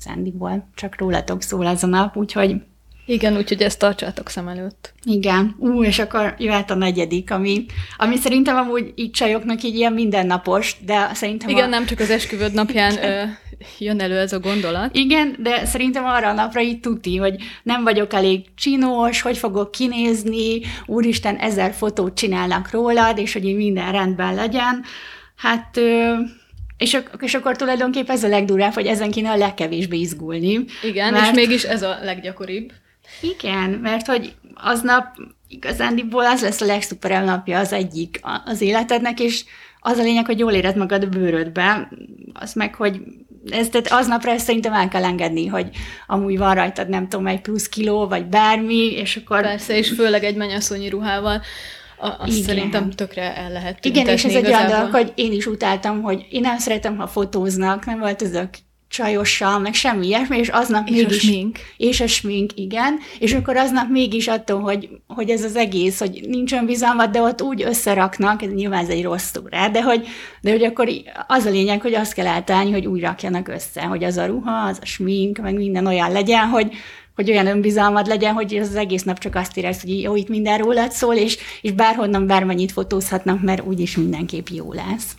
Szándiból 0.00 0.68
csak 0.74 0.98
rólatok 0.98 1.42
szól 1.42 1.66
ez 1.66 1.82
a 1.82 1.86
nap, 1.86 2.16
úgyhogy 2.16 2.62
Igen, 3.10 3.36
úgyhogy 3.36 3.62
ezt 3.62 3.78
tartsátok 3.78 4.28
szem 4.28 4.48
előtt. 4.48 4.92
igen. 5.04 5.54
Ú, 5.58 5.84
és 5.84 5.98
akkor 5.98 6.34
jöhet 6.38 6.70
a 6.70 6.74
negyedik, 6.74 7.30
ami, 7.30 7.66
ami 7.96 8.16
szerintem 8.16 8.56
amúgy 8.56 8.92
így 8.94 9.10
csajoknak 9.10 9.62
így 9.62 9.74
ilyen 9.74 9.92
mindennapos, 9.92 10.76
de 10.84 11.10
szerintem 11.14 11.48
Igen, 11.48 11.64
a... 11.64 11.68
nem 11.68 11.86
csak 11.86 12.00
az 12.00 12.10
esküvőd 12.10 12.52
napján 12.52 13.04
ö, 13.04 13.22
jön 13.78 14.00
elő 14.00 14.18
ez 14.18 14.32
a 14.32 14.40
gondolat. 14.40 14.94
Igen, 14.96 15.36
de 15.38 15.64
szerintem 15.64 16.04
arra 16.04 16.28
a 16.28 16.32
napra 16.32 16.60
így 16.60 16.80
tuti, 16.80 17.16
hogy 17.16 17.34
nem 17.62 17.82
vagyok 17.82 18.12
elég 18.12 18.44
csinos, 18.54 19.20
hogy 19.20 19.38
fogok 19.38 19.70
kinézni, 19.70 20.60
úristen, 20.86 21.36
ezer 21.36 21.72
fotót 21.72 22.14
csinálnak 22.14 22.70
rólad, 22.70 23.18
és 23.18 23.32
hogy 23.32 23.44
így 23.44 23.56
minden 23.56 23.92
rendben 23.92 24.34
legyen. 24.34 24.84
Hát 25.36 25.76
ö, 25.76 26.12
És, 26.76 26.98
és 27.20 27.34
akkor 27.34 27.56
tulajdonképpen 27.56 28.16
ez 28.16 28.24
a 28.24 28.28
legdurább, 28.28 28.72
hogy 28.72 28.86
ezen 28.86 29.10
kéne 29.10 29.30
a 29.30 29.36
legkevésbé 29.36 29.98
izgulni. 29.98 30.64
Igen, 30.82 31.12
mert... 31.12 31.24
és 31.24 31.32
mégis 31.32 31.62
ez 31.62 31.82
a 31.82 31.98
leggyakoribb. 32.02 32.72
Igen, 33.20 33.70
mert 33.70 34.06
hogy 34.06 34.34
aznap 34.54 35.04
igazándiból 35.48 36.26
az 36.26 36.40
lesz 36.40 36.60
a 36.60 36.66
legszuperebb 36.66 37.24
napja 37.24 37.58
az 37.58 37.72
egyik 37.72 38.20
az 38.44 38.60
életednek, 38.60 39.20
és 39.20 39.44
az 39.80 39.98
a 39.98 40.02
lényeg, 40.02 40.26
hogy 40.26 40.38
jól 40.38 40.52
éred 40.52 40.76
magad 40.76 41.02
a 41.02 41.08
bőrödbe, 41.08 41.88
az 42.32 42.52
meg, 42.54 42.74
hogy 42.74 43.00
ez, 43.50 43.68
tehát 43.68 43.92
aznapra 43.92 44.30
ezt 44.30 44.44
szerintem 44.44 44.72
el 44.72 44.88
kell 44.88 45.04
engedni, 45.04 45.46
hogy 45.46 45.68
amúgy 46.06 46.38
van 46.38 46.54
rajtad, 46.54 46.88
nem 46.88 47.08
tudom, 47.08 47.26
egy 47.26 47.40
plusz 47.40 47.68
kiló, 47.68 48.06
vagy 48.06 48.26
bármi, 48.26 48.92
és 48.92 49.16
akkor... 49.16 49.40
Persze, 49.40 49.76
és 49.76 49.90
főleg 49.90 50.24
egy 50.24 50.36
mennyasszonyi 50.36 50.88
ruhával, 50.88 51.42
azt 52.00 52.32
Igen. 52.32 52.42
szerintem 52.42 52.90
tökre 52.90 53.36
el 53.36 53.52
lehet 53.52 53.84
Igen, 53.84 54.06
és 54.06 54.24
ez 54.24 54.34
egy 54.34 54.46
olyan 54.46 54.66
dolog, 54.66 54.90
hogy 54.90 55.12
én 55.14 55.32
is 55.32 55.46
utáltam, 55.46 56.02
hogy 56.02 56.26
én 56.30 56.40
nem 56.40 56.58
szeretem, 56.58 56.96
ha 56.96 57.06
fotóznak, 57.06 57.86
nem 57.86 57.98
volt 57.98 58.22
ezek 58.22 58.58
csajossal, 58.90 59.58
meg 59.58 59.74
semmi 59.74 60.06
ilyesmi, 60.06 60.38
és 60.38 60.48
aznap 60.48 60.88
és 60.88 60.94
mégis... 60.94 61.16
a 61.16 61.20
smink. 61.20 61.58
És 61.76 62.00
a 62.00 62.06
smink, 62.06 62.50
igen. 62.54 62.98
És 63.18 63.32
akkor 63.32 63.56
aznap 63.56 63.88
mégis 63.88 64.28
attól, 64.28 64.60
hogy, 64.60 64.88
hogy 65.06 65.30
ez 65.30 65.44
az 65.44 65.56
egész, 65.56 65.98
hogy 65.98 66.20
nincs 66.28 66.52
önbizalmat, 66.52 67.10
de 67.10 67.20
ott 67.20 67.42
úgy 67.42 67.62
összeraknak, 67.62 68.42
ez 68.42 68.52
nyilván 68.52 68.82
ez 68.82 68.88
egy 68.88 69.02
rossz 69.02 69.34
rá, 69.50 69.68
de 69.68 69.82
hogy, 69.82 70.06
de 70.40 70.50
hogy 70.50 70.64
akkor 70.64 70.88
az 71.26 71.44
a 71.44 71.50
lényeg, 71.50 71.80
hogy 71.80 71.94
azt 71.94 72.12
kell 72.12 72.26
eltalálni, 72.26 72.70
hogy 72.70 72.86
úgy 72.86 73.00
rakjanak 73.00 73.48
össze, 73.48 73.82
hogy 73.82 74.04
az 74.04 74.16
a 74.16 74.26
ruha, 74.26 74.66
az 74.66 74.78
a 74.82 74.86
smink, 74.86 75.38
meg 75.38 75.54
minden 75.54 75.86
olyan 75.86 76.12
legyen, 76.12 76.48
hogy, 76.48 76.72
hogy 77.14 77.30
olyan 77.30 77.46
önbizalmad 77.46 78.06
legyen, 78.06 78.34
hogy 78.34 78.56
az 78.56 78.74
egész 78.74 79.02
nap 79.02 79.18
csak 79.18 79.34
azt 79.34 79.56
érez, 79.56 79.80
hogy 79.80 80.00
jó, 80.00 80.16
itt 80.16 80.28
minden 80.28 80.58
rólad 80.58 80.92
szól, 80.92 81.14
és, 81.14 81.38
és 81.60 81.72
bárhonnan 81.72 82.26
bármennyit 82.26 82.72
fotózhatnak, 82.72 83.42
mert 83.42 83.66
úgyis 83.66 83.96
mindenképp 83.96 84.46
jó 84.48 84.72
lesz. 84.72 85.16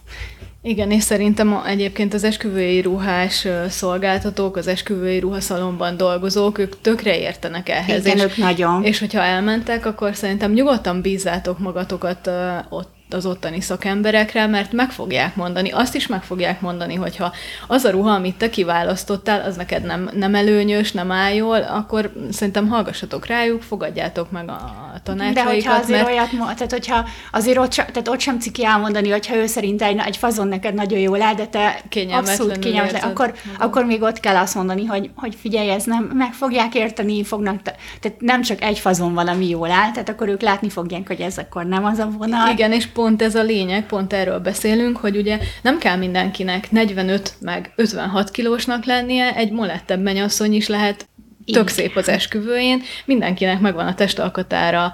Igen, 0.64 0.92
és 0.92 1.04
szerintem 1.04 1.62
egyébként 1.66 2.14
az 2.14 2.24
esküvői 2.24 2.82
ruhás 2.82 3.48
szolgáltatók, 3.70 4.58
az 4.58 4.68
esküvői 4.68 5.20
ruhaszalomban 5.20 5.98
dolgozók, 5.98 6.58
ők 6.58 6.82
tökre 6.82 7.20
értenek 7.20 7.70
ehhez. 7.70 8.06
Igen, 8.06 8.18
és, 8.18 8.24
ők 8.24 8.38
nagyon. 8.38 8.84
És 8.84 9.00
hogyha 9.00 9.22
elmentek, 9.22 9.86
akkor 9.86 10.16
szerintem 10.16 10.52
nyugodtan 10.52 11.02
bízzátok 11.02 11.60
magatokat 11.60 12.30
ott 12.70 13.01
az 13.14 13.26
ottani 13.26 13.62
szakemberekre, 13.62 14.48
mert 14.48 14.72
meg 14.72 14.92
fogják 14.92 15.36
mondani, 15.36 15.70
azt 15.70 15.96
is 15.96 16.08
meg 16.08 16.24
fogják 16.24 16.62
mondani, 16.62 16.96
hogyha 16.96 17.34
az 17.68 17.84
a 17.84 17.90
ruha, 17.90 18.14
amit 18.14 18.36
te 18.36 18.50
kiválasztottál, 18.50 19.42
az 19.42 19.56
neked 19.56 19.84
nem, 19.84 20.10
nem 20.14 20.36
előnyös, 20.36 20.92
nem 20.92 21.12
áll 21.12 21.34
jól, 21.34 21.62
akkor 21.62 22.14
szerintem 22.32 22.68
hallgassatok 22.68 23.26
rájuk, 23.26 23.62
fogadjátok 23.62 24.32
meg 24.32 24.50
a 24.50 24.74
tanácsaikat. 25.04 25.44
De 25.44 25.54
hogyha 25.54 25.74
azért 25.74 26.04
mert... 26.04 26.12
olyat, 26.12 26.30
tehát 26.56 26.72
hogyha 26.72 27.06
azért 27.32 27.58
ott, 27.58 27.72
tehát 27.72 28.08
ott 28.08 28.20
sem 28.20 28.40
ciki 28.40 28.66
elmondani, 28.66 29.10
hogyha 29.10 29.36
ő 29.36 29.46
szerint 29.46 29.82
egy, 29.82 30.02
egy 30.06 30.18
fazon 30.18 30.48
neked 30.48 30.74
nagyon 30.74 31.00
jól 31.00 31.22
áll, 31.22 31.34
de 31.34 31.46
te 31.46 31.82
abszolút 32.12 32.60
kényelmetlen, 32.60 33.02
akkor, 33.02 33.34
akkor 33.60 33.86
még 33.86 34.02
ott 34.02 34.20
kell 34.20 34.36
azt 34.36 34.56
mondani, 34.56 34.86
hogy, 34.86 35.10
hogy 35.16 35.36
figyelj, 35.42 35.70
ez 35.70 35.84
nem, 35.84 36.04
meg 36.14 36.34
fogják 36.34 36.76
érteni, 36.76 37.24
fognak, 37.24 37.62
tehát 37.62 38.20
nem 38.20 38.42
csak 38.42 38.62
egy 38.62 38.80
fazon 38.80 39.14
valami 39.14 39.50
jól 39.50 39.72
áll, 39.72 39.92
tehát 39.92 40.10
akkor 40.10 40.28
ők 40.28 40.42
látni 40.42 40.70
fogják, 40.70 41.08
hogy 41.08 41.22
ez 41.22 41.38
akkor 41.38 41.66
nem 41.66 41.86
az 41.86 41.98
a 41.98 42.10
vonal. 42.18 42.50
Igen, 42.50 42.72
és 42.72 42.88
pont 43.02 43.22
ez 43.22 43.36
a 43.36 43.44
lényeg, 43.44 43.86
pont 43.86 44.14
erről 44.14 44.40
beszélünk, 44.40 44.98
hogy 44.98 45.18
ugye 45.18 45.40
nem 45.62 45.78
kell 45.78 45.96
mindenkinek 45.96 46.72
45 46.72 47.34
meg 47.40 47.72
56 47.76 48.32
kilósnak 48.32 48.86
lennie, 48.86 49.36
egy 49.36 49.52
molettebb 49.52 50.02
mennyasszony 50.02 50.54
is 50.54 50.68
lehet 50.68 51.08
tök 51.52 51.68
szép 51.68 51.96
az 51.96 52.10
esküvőjén, 52.10 52.82
mindenkinek 53.06 53.60
megvan 53.60 53.88
a 53.88 53.94
testalkatára 53.94 54.94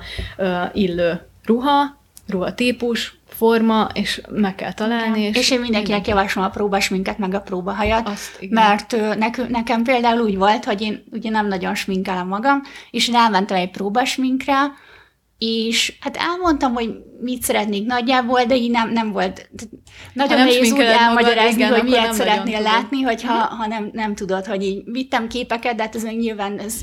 illő 0.73 1.21
ruha, 1.45 1.97
ruhatípus, 2.27 3.17
forma, 3.27 3.89
és 3.93 4.21
meg 4.29 4.55
kell 4.55 4.73
találni. 4.73 5.21
És, 5.21 5.37
és 5.37 5.51
én 5.51 5.59
mindenkinek 5.59 6.07
javaslom 6.07 6.43
a 6.43 6.49
próbasminket, 6.49 7.17
meg 7.17 7.33
a 7.33 7.41
próbahajat, 7.41 8.07
Azt, 8.07 8.47
mert 8.49 8.95
nek, 9.17 9.47
nekem 9.49 9.83
például 9.83 10.21
úgy 10.21 10.37
volt, 10.37 10.65
hogy 10.65 10.81
én 10.81 11.03
ugye 11.11 11.29
nem 11.29 11.47
nagyon 11.47 11.75
sminkelem 11.75 12.27
magam, 12.27 12.61
és 12.91 13.07
én 13.07 13.15
elmentem 13.15 13.57
egy 13.57 13.71
próbasminkre, 13.71 14.55
és 15.37 15.93
hát 15.99 16.17
elmondtam, 16.17 16.73
hogy 16.73 16.89
mit 17.21 17.43
szeretnék 17.43 17.85
nagyjából, 17.85 18.43
de 18.43 18.55
így 18.55 18.71
nem, 18.71 18.91
nem 18.91 19.11
volt. 19.11 19.49
Nagyon 20.13 20.37
nehéz 20.37 20.71
úgy 20.71 20.79
elmagyarázni, 20.79 21.63
magad, 21.63 21.79
hogy 21.79 21.89
miért 21.89 22.13
szeretnél 22.13 22.61
látni, 22.61 23.01
hogyha 23.01 23.33
ha 23.33 23.67
nem, 23.67 23.89
nem 23.93 24.15
tudod, 24.15 24.45
hogy 24.45 24.63
így 24.63 24.81
vittem 24.85 25.27
képeket, 25.27 25.75
de 25.75 25.83
hát 25.83 25.95
ez 25.95 26.03
meg 26.03 26.17
nyilván 26.17 26.59
ez, 26.59 26.75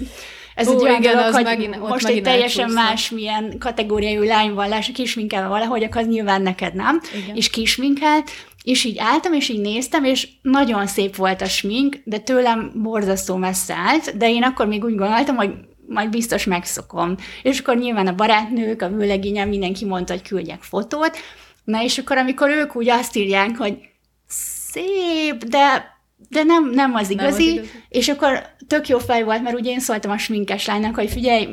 ez 0.55 0.69
Ó, 0.69 0.73
egy 0.73 0.83
olyan 0.83 1.03
igen, 1.03 1.17
dolog, 1.17 1.33
hogy 1.33 1.45
megint, 1.45 1.89
most 1.89 2.07
egy 2.07 2.23
teljesen 2.23 2.71
más 2.71 3.11
milyen 3.11 3.59
kategóriájú 3.59 4.23
lány 4.23 4.55
van, 4.55 4.69
láss, 4.69 4.91
kisminkelve 4.91 5.49
valahogy, 5.49 5.83
akkor 5.83 6.01
az 6.01 6.07
nyilván 6.07 6.43
neked 6.43 6.75
nem, 6.75 7.01
igen. 7.23 7.37
és 7.37 7.51
kisminkelt, 7.51 8.31
és 8.63 8.85
így 8.85 8.99
álltam, 8.99 9.33
és 9.33 9.49
így 9.49 9.61
néztem, 9.61 10.05
és 10.05 10.29
nagyon 10.43 10.87
szép 10.87 11.17
volt 11.17 11.43
a 11.43 11.47
smink, 11.47 11.97
de 12.05 12.19
tőlem 12.19 12.73
borzasztó 12.75 13.37
messze 13.37 13.75
állt, 13.75 14.17
de 14.17 14.31
én 14.31 14.43
akkor 14.43 14.67
még 14.67 14.85
úgy 14.85 14.95
gondoltam, 14.95 15.37
hogy 15.37 15.51
majd 15.89 16.11
biztos 16.11 16.45
megszokom. 16.45 17.17
És 17.43 17.59
akkor 17.59 17.77
nyilván 17.77 18.07
a 18.07 18.15
barátnők, 18.15 18.83
a 18.83 18.89
vőlegényem, 18.89 19.49
mindenki 19.49 19.85
mondta, 19.85 20.13
hogy 20.13 20.29
küldjek 20.29 20.63
fotót. 20.63 21.17
Na 21.65 21.83
és 21.83 21.99
akkor, 21.99 22.17
amikor 22.17 22.51
ők 22.51 22.77
úgy 22.77 22.89
azt 22.89 23.17
írják, 23.17 23.57
hogy 23.57 23.79
szép, 24.27 25.45
de 25.45 25.93
de 26.29 26.43
nem, 26.43 26.71
nem 26.71 26.95
az 26.95 27.11
igazi, 27.11 27.45
nem 27.55 27.57
az 27.57 27.65
igazi, 27.65 27.71
és 27.89 28.09
akkor 28.09 28.47
tök 28.67 28.89
jó 28.89 28.99
fej 28.99 29.23
volt, 29.23 29.43
mert 29.43 29.59
ugye 29.59 29.71
én 29.71 29.81
szóltam 29.81 30.11
a 30.11 30.19
sminkes 30.19 30.67
lánynak, 30.67 30.95
hogy 30.95 31.11
figyelj, 31.11 31.49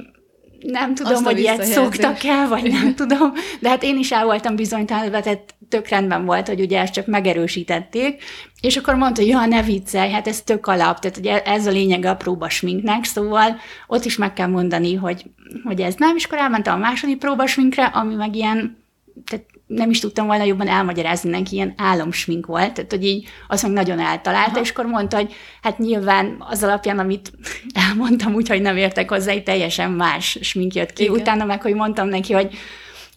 nem 0.63 0.95
tudom, 0.95 1.13
Azt 1.13 1.23
hogy 1.23 1.39
ilyet 1.39 1.63
szoktak 1.63 2.23
el, 2.23 2.47
vagy 2.47 2.71
nem 2.71 2.95
tudom, 2.95 3.33
de 3.59 3.69
hát 3.69 3.83
én 3.83 3.97
is 3.97 4.11
el 4.11 4.25
voltam 4.25 4.55
bizonytalanodva, 4.55 5.21
tehát 5.21 5.55
tök 5.69 5.87
rendben 5.87 6.25
volt, 6.25 6.47
hogy 6.47 6.59
ugye 6.59 6.79
ezt 6.79 6.93
csak 6.93 7.05
megerősítették, 7.05 8.23
és 8.61 8.77
akkor 8.77 8.95
mondta, 8.95 9.21
hogy 9.21 9.29
ja, 9.29 9.45
ne 9.45 9.61
viccelj, 9.61 10.11
hát 10.11 10.27
ez 10.27 10.41
tök 10.41 10.67
alap, 10.67 10.99
tehát 10.99 11.17
ugye 11.17 11.41
ez 11.43 11.67
a 11.67 11.71
lényeg 11.71 12.05
a 12.05 12.15
próbasminknek, 12.15 13.03
szóval 13.03 13.59
ott 13.87 14.05
is 14.05 14.17
meg 14.17 14.33
kell 14.33 14.47
mondani, 14.47 14.95
hogy, 14.95 15.25
hogy 15.63 15.81
ez 15.81 15.95
nem, 15.97 16.15
és 16.15 16.25
akkor 16.25 16.37
elmentem 16.37 16.73
a 16.73 16.77
második 16.77 17.17
próbasminkre, 17.17 17.85
ami 17.85 18.15
meg 18.15 18.35
ilyen, 18.35 18.80
tehát 19.25 19.45
nem 19.67 19.89
is 19.89 19.99
tudtam 19.99 20.27
volna 20.27 20.43
jobban 20.43 20.67
elmagyarázni 20.67 21.29
neki, 21.29 21.55
ilyen 21.55 21.73
álomsmink 21.77 22.45
volt, 22.45 22.73
tehát 22.73 22.91
hogy 22.91 23.05
így 23.05 23.27
azt 23.47 23.63
meg 23.63 23.71
nagyon 23.71 23.99
eltalálta, 23.99 24.51
Aha. 24.51 24.61
és 24.61 24.69
akkor 24.69 24.85
mondta, 24.85 25.15
hogy 25.15 25.33
hát 25.61 25.77
nyilván 25.77 26.35
az 26.49 26.63
alapján, 26.63 26.99
amit 26.99 27.31
elmondtam, 27.87 28.33
úgyhogy 28.33 28.61
nem 28.61 28.77
értek 28.77 29.09
hozzá, 29.09 29.31
egy 29.31 29.43
teljesen 29.43 29.91
más 29.91 30.37
smink 30.41 30.73
jött 30.73 30.93
ki. 30.93 31.03
Igen. 31.03 31.15
Utána 31.15 31.45
meg, 31.45 31.61
hogy 31.61 31.73
mondtam 31.73 32.07
neki, 32.07 32.33
hogy 32.33 32.57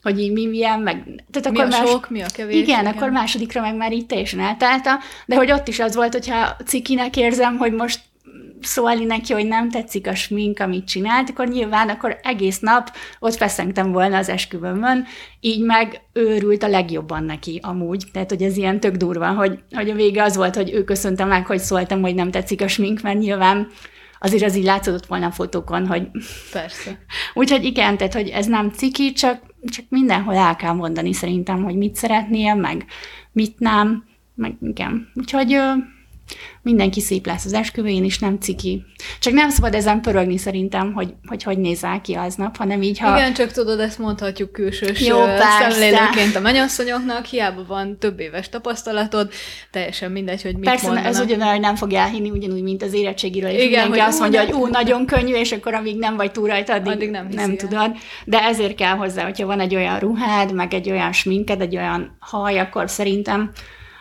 hogy 0.02 0.20
így 0.20 0.32
mi 0.32 0.46
milyen, 0.46 0.80
meg... 0.80 1.24
Tehát 1.30 1.50
mi 1.50 1.58
akkor 1.58 1.74
a 1.74 1.78
más, 1.78 1.88
sok, 1.88 2.10
mi 2.10 2.22
a 2.22 2.26
kevés. 2.34 2.54
Igen, 2.54 2.80
igen, 2.80 2.86
akkor 2.86 3.10
másodikra 3.10 3.60
meg 3.60 3.76
már 3.76 3.92
így 3.92 4.06
teljesen 4.06 4.40
eltalálta, 4.40 4.98
de 5.26 5.36
hogy 5.36 5.52
ott 5.52 5.68
is 5.68 5.80
az 5.80 5.94
volt, 5.94 6.12
hogyha 6.12 6.56
cikinek 6.66 7.16
érzem, 7.16 7.56
hogy 7.56 7.72
most 7.72 8.00
szólni 8.60 9.04
neki, 9.04 9.32
hogy 9.32 9.46
nem 9.46 9.70
tetszik 9.70 10.06
a 10.06 10.14
smink, 10.14 10.60
amit 10.60 10.86
csinált, 10.86 11.30
akkor 11.30 11.48
nyilván 11.48 11.88
akkor 11.88 12.18
egész 12.22 12.58
nap 12.58 12.90
ott 13.18 13.34
feszengtem 13.34 13.92
volna 13.92 14.16
az 14.16 14.28
esküvőmön, 14.28 15.04
így 15.40 15.60
meg 15.60 16.00
őrült 16.12 16.62
a 16.62 16.68
legjobban 16.68 17.24
neki 17.24 17.60
amúgy. 17.62 18.04
Tehát, 18.12 18.30
hogy 18.30 18.42
ez 18.42 18.56
ilyen 18.56 18.80
tök 18.80 18.94
durva, 18.94 19.32
hogy, 19.32 19.58
hogy 19.70 19.90
a 19.90 19.94
vége 19.94 20.22
az 20.22 20.36
volt, 20.36 20.54
hogy 20.54 20.72
ő 20.72 20.84
köszöntem 20.84 21.28
meg, 21.28 21.46
hogy 21.46 21.58
szóltam, 21.58 22.00
hogy 22.00 22.14
nem 22.14 22.30
tetszik 22.30 22.60
a 22.60 22.68
smink, 22.68 23.00
mert 23.00 23.18
nyilván 23.18 23.68
azért 24.18 24.44
az 24.44 24.56
így 24.56 24.64
látszott 24.64 25.06
volna 25.06 25.26
a 25.26 25.30
fotókon, 25.30 25.86
hogy... 25.86 26.08
Persze. 26.52 26.98
Úgyhogy 27.34 27.64
igen, 27.64 27.96
tehát, 27.96 28.14
hogy 28.14 28.28
ez 28.28 28.46
nem 28.46 28.70
ciki, 28.70 29.12
csak, 29.12 29.40
csak 29.64 29.84
mindenhol 29.88 30.34
el 30.34 30.56
kell 30.56 30.72
mondani 30.72 31.12
szerintem, 31.12 31.62
hogy 31.62 31.76
mit 31.76 31.94
szeretnél, 31.94 32.54
meg 32.54 32.84
mit 33.32 33.58
nem, 33.58 34.04
meg 34.34 34.56
igen. 34.60 35.08
Úgyhogy 35.14 35.60
mindenki 36.62 37.00
szép 37.00 37.26
lesz 37.26 37.44
az 37.44 37.52
esküvőjén, 37.52 38.04
és 38.04 38.18
nem 38.18 38.38
ciki. 38.40 38.84
Csak 39.20 39.32
nem 39.32 39.50
szabad 39.50 39.74
ezen 39.74 40.00
pörögni 40.00 40.38
szerintem, 40.38 40.92
hogy 40.92 41.14
hogy, 41.26 41.42
hogy 41.42 41.58
nézel 41.58 42.00
ki 42.00 42.14
aznap, 42.14 42.56
hanem 42.56 42.82
így, 42.82 42.98
ha... 42.98 43.16
Igen, 43.16 43.34
csak 43.34 43.50
tudod, 43.50 43.80
ezt 43.80 43.98
mondhatjuk 43.98 44.52
külsős 44.52 45.06
Jó, 45.06 45.18
szemlélőként 45.60 46.36
a 46.36 46.40
mennyasszonyoknak, 46.40 47.24
hiába 47.24 47.64
van 47.66 47.98
több 47.98 48.20
éves 48.20 48.48
tapasztalatod, 48.48 49.32
teljesen 49.70 50.10
mindegy, 50.10 50.42
hogy 50.42 50.54
mit 50.54 50.64
Persze, 50.64 50.86
mondanak. 50.86 51.10
ez 51.10 51.20
ugyanolyan, 51.20 51.52
hogy 51.52 51.60
nem 51.60 51.76
fog 51.76 51.92
elhinni, 51.92 52.30
ugyanúgy, 52.30 52.62
mint 52.62 52.82
az 52.82 52.92
érettségiről, 52.92 53.50
és 53.50 53.64
Igen, 53.64 53.68
mindenki 53.68 53.98
hogy 53.98 54.08
azt 54.08 54.20
mondja, 54.20 54.44
hogy 54.44 54.52
ú, 54.52 54.66
nagyon 54.66 55.06
könnyű, 55.06 55.34
és 55.34 55.52
akkor 55.52 55.74
amíg 55.74 55.98
nem 55.98 56.16
vagy 56.16 56.32
túl 56.32 56.48
rajta, 56.48 56.72
addig, 56.72 56.92
addig 56.92 57.10
nem, 57.10 57.28
nem 57.30 57.56
tudod. 57.56 57.90
De 58.24 58.38
ezért 58.42 58.74
kell 58.74 58.96
hozzá, 58.96 59.24
hogyha 59.24 59.46
van 59.46 59.60
egy 59.60 59.74
olyan 59.74 59.98
ruhád, 59.98 60.52
meg 60.52 60.74
egy 60.74 60.90
olyan 60.90 61.12
sminked, 61.12 61.60
egy 61.60 61.76
olyan 61.76 62.16
haj, 62.18 62.58
akkor 62.58 62.90
szerintem 62.90 63.50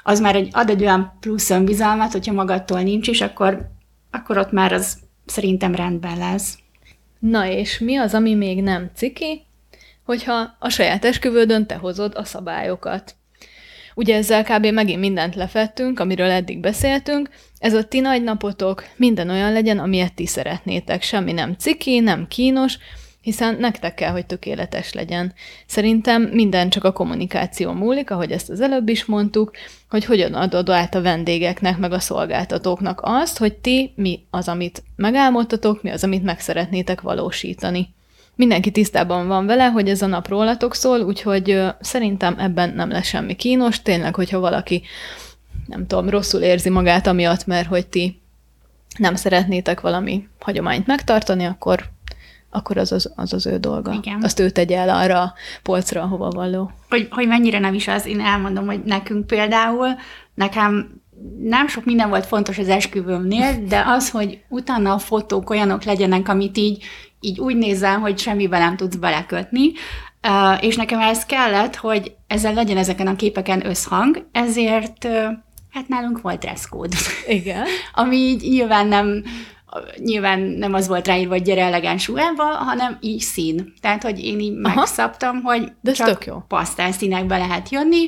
az 0.04 0.20
már 0.20 0.36
egy, 0.36 0.50
ad 0.52 0.70
egy 0.70 0.82
olyan 0.82 1.18
plusz 1.20 1.50
önbizalmat, 1.50 2.12
hogyha 2.12 2.34
magadtól 2.34 2.82
nincs 2.82 3.08
is, 3.08 3.22
akkor, 3.22 3.72
akkor 4.12 4.38
ott 4.38 4.52
már 4.52 4.74
az 4.74 4.98
szerintem 5.26 5.76
rendben 5.76 6.18
lesz. 6.18 6.58
Na 7.20 7.48
és 7.48 7.80
mi 7.80 7.96
az, 7.96 8.14
ami 8.14 8.34
még 8.34 8.62
nem 8.62 8.92
ciki? 8.96 9.42
Hogyha 10.04 10.56
a 10.60 10.70
saját 10.70 11.06
esküvődön 11.06 11.66
te 11.66 11.76
hozod 11.76 12.14
a 12.16 12.24
szabályokat. 12.24 13.16
Ugye 13.96 14.16
ezzel 14.16 14.44
kb. 14.44 14.66
megint 14.66 15.00
mindent 15.00 15.36
lefettünk, 15.36 16.00
amiről 16.00 16.30
eddig 16.30 16.60
beszéltünk. 16.60 17.30
Ez 17.60 17.74
a 17.74 17.84
ti 17.84 18.00
nagy 18.00 18.24
napotok 18.24 18.84
minden 18.96 19.30
olyan 19.30 19.52
legyen, 19.52 19.80
amilyet 19.80 20.14
ti 20.14 20.26
szeretnétek. 20.26 21.02
Semmi 21.02 21.32
nem 21.32 21.54
ciki, 21.54 22.00
nem 22.00 22.28
kínos, 22.28 22.78
hiszen 23.24 23.58
nektek 23.60 23.94
kell, 23.94 24.12
hogy 24.12 24.26
tökéletes 24.26 24.94
legyen. 24.94 25.34
Szerintem 25.66 26.22
minden 26.22 26.70
csak 26.70 26.84
a 26.84 26.92
kommunikáció 26.92 27.72
múlik, 27.72 28.12
ahogy 28.12 28.32
ezt 28.32 28.50
az 28.50 28.62
előbb 28.62 28.90
is 28.90 29.06
mondtuk, 29.06 29.52
hogy 29.90 30.06
hogyan 30.06 30.34
adod 30.34 30.70
át 30.70 30.96
a 30.96 31.02
vendégeknek, 31.02 31.78
meg 31.78 31.92
a 31.92 32.00
szolgáltatóknak 32.00 33.00
azt, 33.04 33.38
hogy 33.38 33.54
ti 33.54 33.94
mi 33.96 34.26
az, 34.30 34.48
amit 34.48 34.84
megálmodtatok, 34.96 35.84
mi 35.84 35.90
az, 35.90 36.04
amit 36.04 36.24
meg 36.24 36.40
szeretnétek 36.40 37.02
valósítani. 37.02 37.94
Mindenki 38.36 38.72
tisztában 38.72 39.28
van 39.28 39.46
vele, 39.46 39.66
hogy 39.66 39.90
ez 39.90 40.02
a 40.02 40.08
nap 40.08 40.28
rólatok 40.28 40.76
szól, 40.76 41.02
úgyhogy 41.02 41.62
szerintem 41.80 42.40
ebben 42.40 42.74
nem 42.76 42.90
lesz 42.90 43.08
semmi 43.08 43.36
kínos. 43.36 43.82
Tényleg, 43.82 44.16
hogyha 44.16 44.40
valaki 44.40 44.82
nem 45.68 45.88
tudom, 45.88 46.10
rosszul 46.10 46.42
érzi 46.42 46.70
magát 46.70 47.08
amiatt, 47.08 47.46
mert 47.46 47.68
hogy 47.68 47.88
ti 47.88 48.22
nem 48.98 49.16
szeretnétek 49.16 49.82
valami 49.82 50.28
hagyományt 50.40 50.88
megtartani, 50.88 51.46
akkor 51.46 51.92
akkor 52.54 52.78
az 52.78 52.92
az, 52.92 53.12
az, 53.16 53.34
az 53.34 53.46
ő 53.46 53.58
dolga. 53.58 53.94
Igen. 53.94 54.24
Azt 54.24 54.40
ő 54.40 54.50
tegye 54.50 54.78
el 54.78 54.90
arra 54.90 55.22
a 55.22 55.34
polcra, 55.64 56.02
ahova 56.02 56.30
való. 56.30 56.72
Hogy, 56.90 57.08
hogy 57.12 57.28
mennyire 57.28 57.60
nem 57.60 57.74
is 57.74 57.88
az, 57.88 58.06
én 58.06 58.20
elmondom, 58.20 58.66
hogy 58.66 58.84
nekünk 58.84 59.28
például, 59.28 59.88
nekem 60.34 61.02
nem 61.40 61.68
sok 61.68 61.86
minden 61.86 62.10
volt 62.10 62.26
fontos 62.26 62.58
az 62.58 62.70
esküvőmnél, 62.70 63.66
de 63.68 63.84
az, 63.86 64.10
hogy 64.10 64.40
utána 64.50 64.94
a 64.94 64.98
fotók 64.98 65.50
olyanok 65.50 65.84
legyenek, 65.84 66.30
amit 66.30 66.58
így, 66.58 66.84
így 67.20 67.40
úgy 67.40 67.56
nézel, 67.56 67.98
hogy 68.00 68.20
semmiben 68.20 68.62
nem 68.62 68.76
tudsz 68.76 68.96
belekötni, 68.96 69.72
és 70.60 70.76
nekem 70.76 71.00
ez 71.00 71.26
kellett, 71.26 71.76
hogy 71.76 72.16
ezzel 72.28 72.54
legyen 72.54 72.78
ezeken 72.78 73.08
a 73.08 73.16
képeken 73.16 73.66
összhang, 73.66 74.26
ezért 74.32 75.08
hát 75.72 75.88
nálunk 75.88 76.22
volt 76.22 76.40
dresscode. 76.40 76.96
Igen. 77.28 77.64
Ami 77.94 78.16
így 78.16 78.42
nyilván 78.42 78.88
nem 78.88 79.24
nyilván 79.98 80.40
nem 80.40 80.74
az 80.74 80.88
volt 80.88 81.08
ráírva, 81.08 81.34
hogy 81.34 81.44
gyere 81.44 81.62
elegáns 81.64 82.08
ruhába, 82.08 82.44
hanem 82.44 82.98
így 83.02 83.20
szín. 83.20 83.74
Tehát, 83.82 84.04
hogy 84.04 84.24
én 84.24 84.40
így 84.40 84.58
Aha. 84.64 84.76
megszabtam, 84.76 85.42
hogy 85.42 85.72
De 85.82 85.92
csak 85.92 86.08
tök 86.08 86.26
jó. 86.26 86.44
pasztál 86.48 86.92
színekbe 86.92 87.38
lehet 87.38 87.70
jönni, 87.70 88.08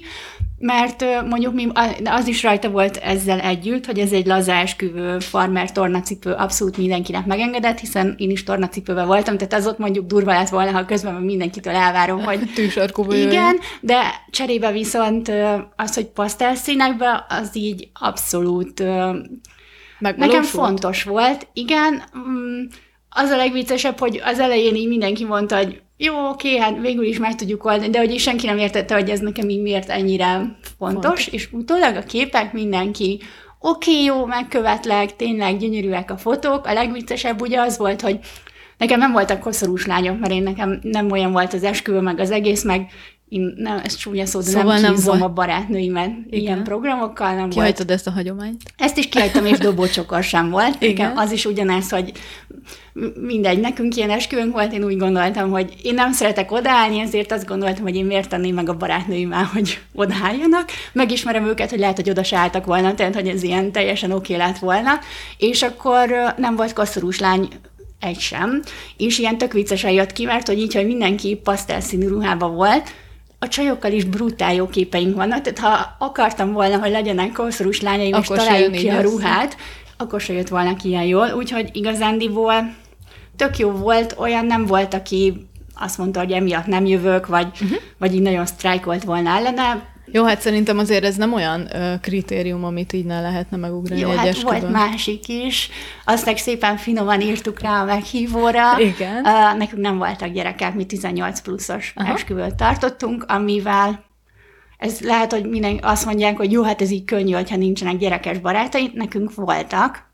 mert 0.58 1.06
mondjuk 1.30 1.54
mi, 1.54 1.68
az 2.04 2.28
is 2.28 2.44
rajta 2.44 2.70
volt 2.70 2.98
ezzel 2.98 3.40
együtt, 3.40 3.86
hogy 3.86 4.00
ez 4.00 4.12
egy 4.12 4.26
lazársküvő 4.26 5.20
farmer 5.20 5.72
tornacipő 5.72 6.32
abszolút 6.32 6.78
mindenkinek 6.78 7.26
megengedett, 7.26 7.80
hiszen 7.80 8.16
én 8.18 8.30
is 8.30 8.44
tornacipőben 8.44 9.08
voltam, 9.08 9.38
tehát 9.38 9.54
az 9.54 9.68
ott 9.68 9.78
mondjuk 9.78 10.06
durva 10.06 10.32
lett 10.32 10.50
volna, 10.50 10.72
ha 10.72 10.86
közben 10.86 11.14
mindenkitől 11.14 11.74
elvárom, 11.74 12.24
hogy 12.24 12.40
igen, 13.28 13.60
de 13.82 14.02
cserébe 14.30 14.72
viszont 14.72 15.32
az, 15.76 15.94
hogy 15.94 16.06
pasztelszínekbe, 16.06 17.26
az 17.30 17.50
így 17.54 17.90
abszolút 17.94 18.84
Nekem 20.00 20.44
fontos 20.44 21.04
volt, 21.04 21.48
igen. 21.54 22.04
Mm, 22.18 22.64
az 23.10 23.30
a 23.30 23.36
legviccesebb, 23.36 24.00
hogy 24.00 24.22
az 24.24 24.40
elején 24.40 24.76
így 24.76 24.88
mindenki 24.88 25.26
mondta, 25.26 25.58
hogy 25.58 25.82
jó, 25.98 26.30
oké, 26.30 26.58
hát 26.58 26.80
végül 26.80 27.06
is 27.06 27.18
meg 27.18 27.36
tudjuk 27.36 27.66
oldani, 27.66 27.90
de 27.90 28.00
hogy 28.00 28.20
senki 28.20 28.46
nem 28.46 28.58
értette, 28.58 28.94
hogy 28.94 29.10
ez 29.10 29.20
nekem 29.20 29.50
így 29.50 29.62
miért 29.62 29.90
ennyire 29.90 30.58
fontos, 30.78 31.04
fontos. 31.04 31.28
és 31.28 31.50
utólag 31.52 31.96
a 31.96 32.04
képek 32.04 32.54
mindenki 32.54 33.20
oké, 33.60 33.92
okay, 33.92 34.04
jó, 34.04 34.26
megkövetlek, 34.26 35.16
tényleg 35.16 35.58
gyönyörűek 35.58 36.12
a 36.12 36.18
fotók. 36.18 36.66
A 36.66 36.74
legviccesebb 36.74 37.42
ugye 37.42 37.60
az 37.60 37.78
volt, 37.78 38.02
hogy 38.02 38.20
nekem 38.78 39.00
nem 39.00 39.12
voltak 39.12 39.40
koszorús 39.40 39.86
lányok, 39.86 40.20
mert 40.20 40.34
én 40.34 40.44
nekem 40.44 40.80
nem 40.82 41.12
olyan 41.12 41.32
volt 41.32 41.54
az 41.54 41.64
esküvő, 41.64 42.00
meg 42.00 42.20
az 42.20 42.32
egész, 42.32 42.64
meg 42.64 42.90
én 43.36 43.54
nem, 43.58 43.82
ez 43.84 43.96
csúnya 43.96 44.26
szó, 44.26 44.40
de 44.40 44.46
szóval 44.46 44.80
nem 44.80 44.96
nem 45.06 45.22
a 45.22 45.30
barátnőimet 45.30 46.12
Igen. 46.28 46.40
ilyen 46.40 46.64
programokkal, 46.64 47.36
nem 47.36 47.50
Kihagytad 47.50 47.92
ezt 47.92 48.08
a 48.08 48.12
hagyományt? 48.12 48.64
Ezt 48.78 48.98
is 48.98 49.10
kihagytam, 49.10 49.46
és 49.46 49.58
dobócsokor 49.58 50.24
sem 50.24 50.50
volt. 50.50 50.82
Igen. 50.82 51.18
az 51.18 51.32
is 51.32 51.46
ugyanez, 51.46 51.90
hogy 51.90 52.12
mindegy, 53.22 53.60
nekünk 53.60 53.96
ilyen 53.96 54.10
esküvőnk 54.10 54.54
volt, 54.54 54.74
én 54.74 54.84
úgy 54.84 54.98
gondoltam, 54.98 55.52
hogy 55.52 55.74
én 55.84 55.94
nem 55.94 56.12
szeretek 56.12 56.52
odaállni, 56.52 57.00
ezért 57.00 57.32
azt 57.32 57.46
gondoltam, 57.46 57.84
hogy 57.84 57.96
én 57.96 58.06
miért 58.06 58.30
tenném 58.30 58.56
meg 58.56 58.70
a 58.70 58.78
barátnőimmel, 58.78 59.50
hogy 59.54 59.80
odaálljanak. 59.94 60.70
Megismerem 60.94 61.48
őket, 61.48 61.70
hogy 61.70 61.80
lehet, 61.80 61.96
hogy 61.96 62.10
oda 62.10 62.24
se 62.24 62.38
álltak 62.38 62.66
volna, 62.66 62.94
tehát 62.94 63.16
hogy 63.16 63.28
ez 63.28 63.44
ilyen 63.44 63.72
teljesen 63.72 64.12
oké 64.12 64.36
lett 64.36 64.58
volna. 64.58 64.92
És 65.38 65.62
akkor 65.62 66.34
nem 66.38 66.56
volt 66.56 66.74
koszorús 66.74 67.20
lány 67.20 67.48
egy 68.00 68.20
sem, 68.20 68.62
és 68.98 69.20
ilyen 69.20 69.38
tök 69.38 69.54
viccesen 69.54 69.92
jött 69.92 70.12
ki, 70.12 70.26
mert 70.26 70.48
hogy 70.48 70.60
így, 70.60 70.74
hogy 70.74 70.86
mindenki 70.86 71.36
pasztelszínű 71.44 72.08
ruhában 72.08 72.56
volt, 72.56 72.90
a 73.40 73.48
csajokkal 73.48 73.92
is 73.92 74.04
brutál 74.04 74.54
jó 74.54 74.68
képeink 74.68 75.16
vannak, 75.16 75.42
tehát 75.42 75.60
ha 75.60 75.96
akartam 76.06 76.52
volna, 76.52 76.80
hogy 76.80 76.92
legyenek 76.92 77.32
koszorús 77.32 77.82
lányaim, 77.82 78.14
akkor 78.14 78.38
és 78.38 78.44
találjuk 78.44 78.72
ki 78.72 78.90
a 78.90 79.02
ruhát, 79.02 79.58
akkor 79.98 80.22
se 80.22 80.34
jött 80.34 80.48
volna 80.48 80.76
ki 80.76 80.88
ilyen 80.88 81.04
jól, 81.04 81.34
úgyhogy 81.36 81.70
igazándiból 81.74 82.76
tök 83.36 83.58
jó 83.58 83.72
volt, 83.72 84.16
olyan 84.18 84.46
nem 84.46 84.66
volt, 84.66 84.94
aki 84.94 85.48
azt 85.76 85.98
mondta, 85.98 86.20
hogy 86.20 86.32
emiatt 86.32 86.66
nem 86.66 86.86
jövök, 86.86 87.28
vagy, 87.28 87.48
uh-huh. 87.62 87.78
vagy 87.98 88.14
így 88.14 88.22
nagyon 88.22 88.46
sztrájkolt 88.46 89.04
volna 89.04 89.30
ellene, 89.30 89.95
jó, 90.12 90.24
hát 90.24 90.42
szerintem 90.42 90.78
azért 90.78 91.04
ez 91.04 91.16
nem 91.16 91.34
olyan 91.34 91.76
ö, 91.76 91.94
kritérium, 92.02 92.64
amit 92.64 92.94
így 92.94 93.06
ne 93.06 93.22
lehetne 93.22 93.58
megugrani 93.58 94.02
Jó, 94.02 94.10
egy 94.10 94.18
hát 94.18 94.42
volt 94.42 94.72
másik 94.72 95.28
is. 95.28 95.70
Azt 96.06 96.26
meg 96.26 96.38
szépen 96.38 96.78
finoman 96.78 97.22
írtuk 97.22 97.60
rá 97.60 97.82
a 97.82 97.86
meghívóra. 97.86 98.80
Igen. 98.80 99.26
Uh, 99.26 99.58
nekünk 99.58 99.82
nem 99.82 99.98
voltak 99.98 100.32
gyerekek, 100.32 100.74
mi 100.74 100.86
18 100.86 101.42
pluszos 101.42 101.94
Aha. 101.96 102.14
esküvőt 102.14 102.56
tartottunk, 102.56 103.26
amivel 103.28 104.04
ez 104.78 105.00
lehet, 105.00 105.32
hogy 105.32 105.46
minden 105.50 105.80
azt 105.82 106.06
mondják, 106.06 106.38
hogy 106.38 106.52
jó, 106.52 106.64
hát 106.64 106.82
ez 106.82 106.92
így 106.92 107.06
könnyű, 107.06 107.32
hogyha 107.32 107.56
nincsenek 107.56 107.98
gyerekes 107.98 108.38
barátai, 108.38 108.92
nekünk 108.94 109.36
voltak, 109.36 110.14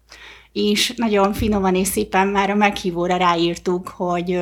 és 0.51 0.93
nagyon 0.95 1.34
finoman 1.34 1.75
és 1.75 1.88
szépen 1.88 2.27
már 2.27 2.49
a 2.49 2.56
meghívóra 2.56 3.17
ráírtuk, 3.17 3.88
hogy 3.88 4.39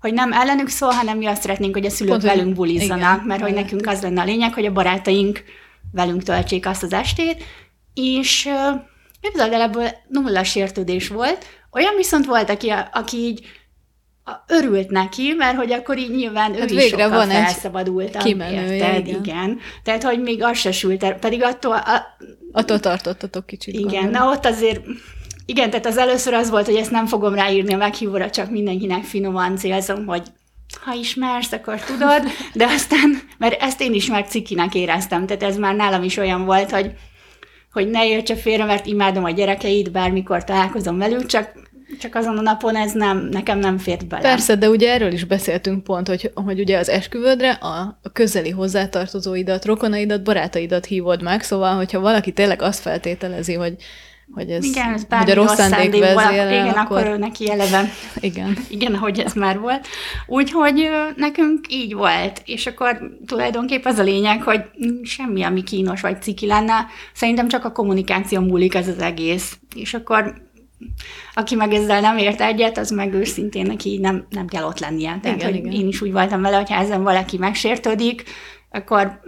hogy 0.00 0.12
nem 0.12 0.32
ellenük 0.32 0.68
szól, 0.68 0.90
hanem 0.90 1.16
mi 1.16 1.26
azt 1.26 1.42
szeretnénk, 1.42 1.74
hogy 1.74 1.86
a 1.86 1.90
szülők 1.90 2.12
Pont, 2.12 2.22
velünk 2.22 2.54
bulizzanak, 2.54 3.14
igen, 3.14 3.26
mert 3.26 3.42
hogy 3.42 3.54
nekünk 3.54 3.86
az 3.86 4.02
lenne 4.02 4.20
a 4.20 4.24
lényeg, 4.24 4.54
hogy 4.54 4.66
a 4.66 4.72
barátaink 4.72 5.44
velünk 5.92 6.22
töltsék 6.22 6.66
azt 6.66 6.82
az 6.82 6.92
estét, 6.92 7.42
és 7.94 8.48
képzeld 9.20 9.52
el, 9.52 9.60
ebből 9.60 9.88
nulla 10.08 10.44
sértődés 10.44 11.08
volt. 11.08 11.44
Olyan 11.70 11.96
viszont 11.96 12.26
volt, 12.26 12.50
aki, 12.50 12.72
aki 12.92 13.16
így 13.16 13.46
örült 14.46 14.90
neki, 14.90 15.32
mert 15.32 15.56
hogy 15.56 15.72
akkor 15.72 15.98
így 15.98 16.10
nyilván 16.10 16.54
hát 16.54 16.70
ő 16.70 16.74
is 16.74 16.82
végre 16.82 17.08
van 17.08 17.28
felszabadult. 17.28 18.16
Kimenő, 18.16 18.74
érted? 18.74 19.06
Igen. 19.06 19.20
igen. 19.24 19.58
Tehát, 19.82 20.02
hogy 20.02 20.20
még 20.22 20.42
az 20.42 20.58
se 20.58 20.72
sült 20.72 21.04
el, 21.04 21.14
pedig 21.14 21.42
attól... 21.42 21.72
A, 21.72 22.16
attól 22.52 22.80
tartottatok 22.80 23.46
kicsit. 23.46 23.74
Igen, 23.74 24.02
gondolom. 24.02 24.10
na 24.10 24.30
ott 24.30 24.46
azért 24.46 24.80
igen, 25.50 25.70
tehát 25.70 25.86
az 25.86 25.96
először 25.96 26.34
az 26.34 26.50
volt, 26.50 26.66
hogy 26.66 26.76
ezt 26.76 26.90
nem 26.90 27.06
fogom 27.06 27.34
ráírni 27.34 27.72
a 27.72 27.76
meghívóra, 27.76 28.30
csak 28.30 28.50
mindenkinek 28.50 29.02
finoman 29.02 29.56
célzom, 29.56 30.06
hogy 30.06 30.22
ha 30.80 30.94
ismersz, 30.94 31.52
akkor 31.52 31.80
tudod, 31.80 32.22
de 32.52 32.64
aztán, 32.64 33.20
mert 33.38 33.62
ezt 33.62 33.80
én 33.80 33.94
is 33.94 34.06
már 34.06 34.26
cikinek 34.26 34.74
éreztem, 34.74 35.26
tehát 35.26 35.42
ez 35.42 35.56
már 35.56 35.74
nálam 35.74 36.02
is 36.02 36.16
olyan 36.16 36.44
volt, 36.44 36.70
hogy, 36.70 36.92
hogy 37.72 37.90
ne 37.90 38.06
értse 38.06 38.36
félre, 38.36 38.64
mert 38.64 38.86
imádom 38.86 39.24
a 39.24 39.30
gyerekeit, 39.30 39.92
bármikor 39.92 40.44
találkozom 40.44 40.98
velük, 40.98 41.26
csak 41.26 41.68
csak 42.00 42.14
azon 42.14 42.38
a 42.38 42.40
napon 42.40 42.76
ez 42.76 42.92
nem, 42.92 43.18
nekem 43.18 43.58
nem 43.58 43.78
fért 43.78 44.06
bele. 44.06 44.22
Persze, 44.22 44.56
de 44.56 44.68
ugye 44.68 44.92
erről 44.92 45.12
is 45.12 45.24
beszéltünk 45.24 45.84
pont, 45.84 46.08
hogy, 46.08 46.30
hogy 46.34 46.60
ugye 46.60 46.78
az 46.78 46.88
esküvődre 46.88 47.50
a, 47.50 47.98
a 48.02 48.12
közeli 48.12 48.50
hozzátartozóidat, 48.50 49.64
rokonaidat, 49.64 50.22
barátaidat 50.22 50.84
hívod 50.84 51.22
meg, 51.22 51.42
szóval, 51.42 51.76
hogyha 51.76 52.00
valaki 52.00 52.32
tényleg 52.32 52.62
azt 52.62 52.80
feltételezi, 52.80 53.54
hogy 53.54 53.74
hogy 54.32 54.50
ez, 54.50 54.64
igen, 54.64 54.92
ez 54.92 55.06
hogy 55.08 55.30
a 55.30 55.34
rossz 55.34 55.54
szándék 55.54 56.00
vezére, 56.00 56.52
Igen, 56.52 56.68
akkor, 56.68 56.98
akkor 56.98 57.18
neki 57.18 57.50
eleve. 57.50 57.90
Igen. 58.20 58.56
Igen, 58.68 58.94
ahogy 58.94 59.18
ez 59.18 59.32
már 59.32 59.58
volt. 59.58 59.86
Úgyhogy 60.26 60.88
nekünk 61.16 61.60
így 61.68 61.94
volt. 61.94 62.42
És 62.44 62.66
akkor 62.66 63.16
tulajdonképp 63.26 63.84
az 63.84 63.98
a 63.98 64.02
lényeg, 64.02 64.42
hogy 64.42 64.60
semmi, 65.02 65.42
ami 65.42 65.62
kínos 65.62 66.00
vagy 66.00 66.22
ciki 66.22 66.46
lenne. 66.46 66.86
Szerintem 67.14 67.48
csak 67.48 67.64
a 67.64 67.72
kommunikáció 67.72 68.40
múlik 68.40 68.74
ez 68.74 68.88
az 68.88 68.98
egész. 68.98 69.58
És 69.74 69.94
akkor 69.94 70.48
aki 71.34 71.54
meg 71.54 71.72
ezzel 71.72 72.00
nem 72.00 72.18
ért 72.18 72.40
egyet, 72.40 72.78
az 72.78 72.90
meg 72.90 73.14
őszintén 73.14 73.66
neki 73.66 73.98
nem, 73.98 74.26
nem 74.30 74.46
kell 74.46 74.64
ott 74.64 74.78
lennie. 74.78 75.18
Tehát, 75.22 75.38
igen, 75.38 75.50
hogy 75.50 75.58
igen. 75.58 75.72
én 75.72 75.88
is 75.88 76.00
úgy 76.00 76.12
voltam 76.12 76.42
vele, 76.42 76.56
hogyha 76.56 76.80
ezen 76.80 77.02
valaki 77.02 77.38
megsértődik, 77.38 78.22
akkor 78.70 79.20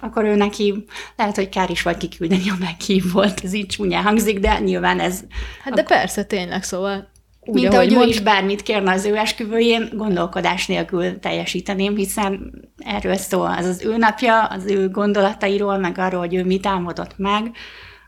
akkor 0.00 0.24
ő 0.24 0.34
neki 0.34 0.84
lehet, 1.16 1.36
hogy 1.36 1.48
kár 1.48 1.70
is 1.70 1.82
vagy 1.82 1.96
kiküldeni 1.96 2.50
a 2.50 2.56
meghívót. 2.60 3.40
Ez 3.44 3.52
így 3.52 3.66
csúnyán 3.66 4.02
hangzik, 4.02 4.38
de 4.38 4.58
nyilván 4.58 5.00
ez... 5.00 5.20
Hát 5.64 5.74
de 5.74 5.82
persze, 5.82 6.24
tényleg, 6.24 6.62
szóval 6.62 7.10
úgy, 7.44 7.54
Mint 7.54 7.74
ahogy, 7.74 7.94
ahogy 7.94 8.06
ő 8.06 8.10
is 8.10 8.20
bármit 8.20 8.62
kérne 8.62 8.92
az 8.92 9.04
ő 9.04 9.16
esküvőjén, 9.16 9.88
gondolkodás 9.92 10.66
nélkül 10.66 11.18
teljesíteném, 11.18 11.96
hiszen 11.96 12.52
erről 12.78 13.16
szól 13.16 13.54
az 13.58 13.66
az 13.66 13.84
ő 13.84 13.96
napja, 13.96 14.44
az 14.44 14.66
ő 14.66 14.90
gondolatairól, 14.90 15.78
meg 15.78 15.98
arról, 15.98 16.20
hogy 16.20 16.34
ő 16.34 16.44
mit 16.44 16.66
álmodott 16.66 17.18
meg. 17.18 17.50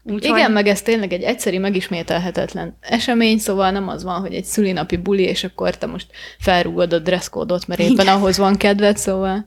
Úgyhogy... 0.02 0.36
Igen, 0.36 0.50
meg 0.50 0.66
ez 0.66 0.82
tényleg 0.82 1.12
egy 1.12 1.22
egyszeri, 1.22 1.58
megismételhetetlen 1.58 2.76
esemény, 2.80 3.38
szóval 3.38 3.70
nem 3.70 3.88
az 3.88 4.04
van, 4.04 4.20
hogy 4.20 4.34
egy 4.34 4.44
szülinapi 4.44 4.96
buli, 4.96 5.22
és 5.22 5.44
akkor 5.44 5.76
te 5.76 5.86
most 5.86 6.06
felrúgod 6.38 6.92
a 6.92 6.98
dresszkódot, 6.98 7.66
mert 7.66 7.80
éppen 7.80 7.92
Igen. 7.92 8.08
ahhoz 8.08 8.38
van 8.38 8.56
kedved, 8.56 8.96
szóval... 8.96 9.46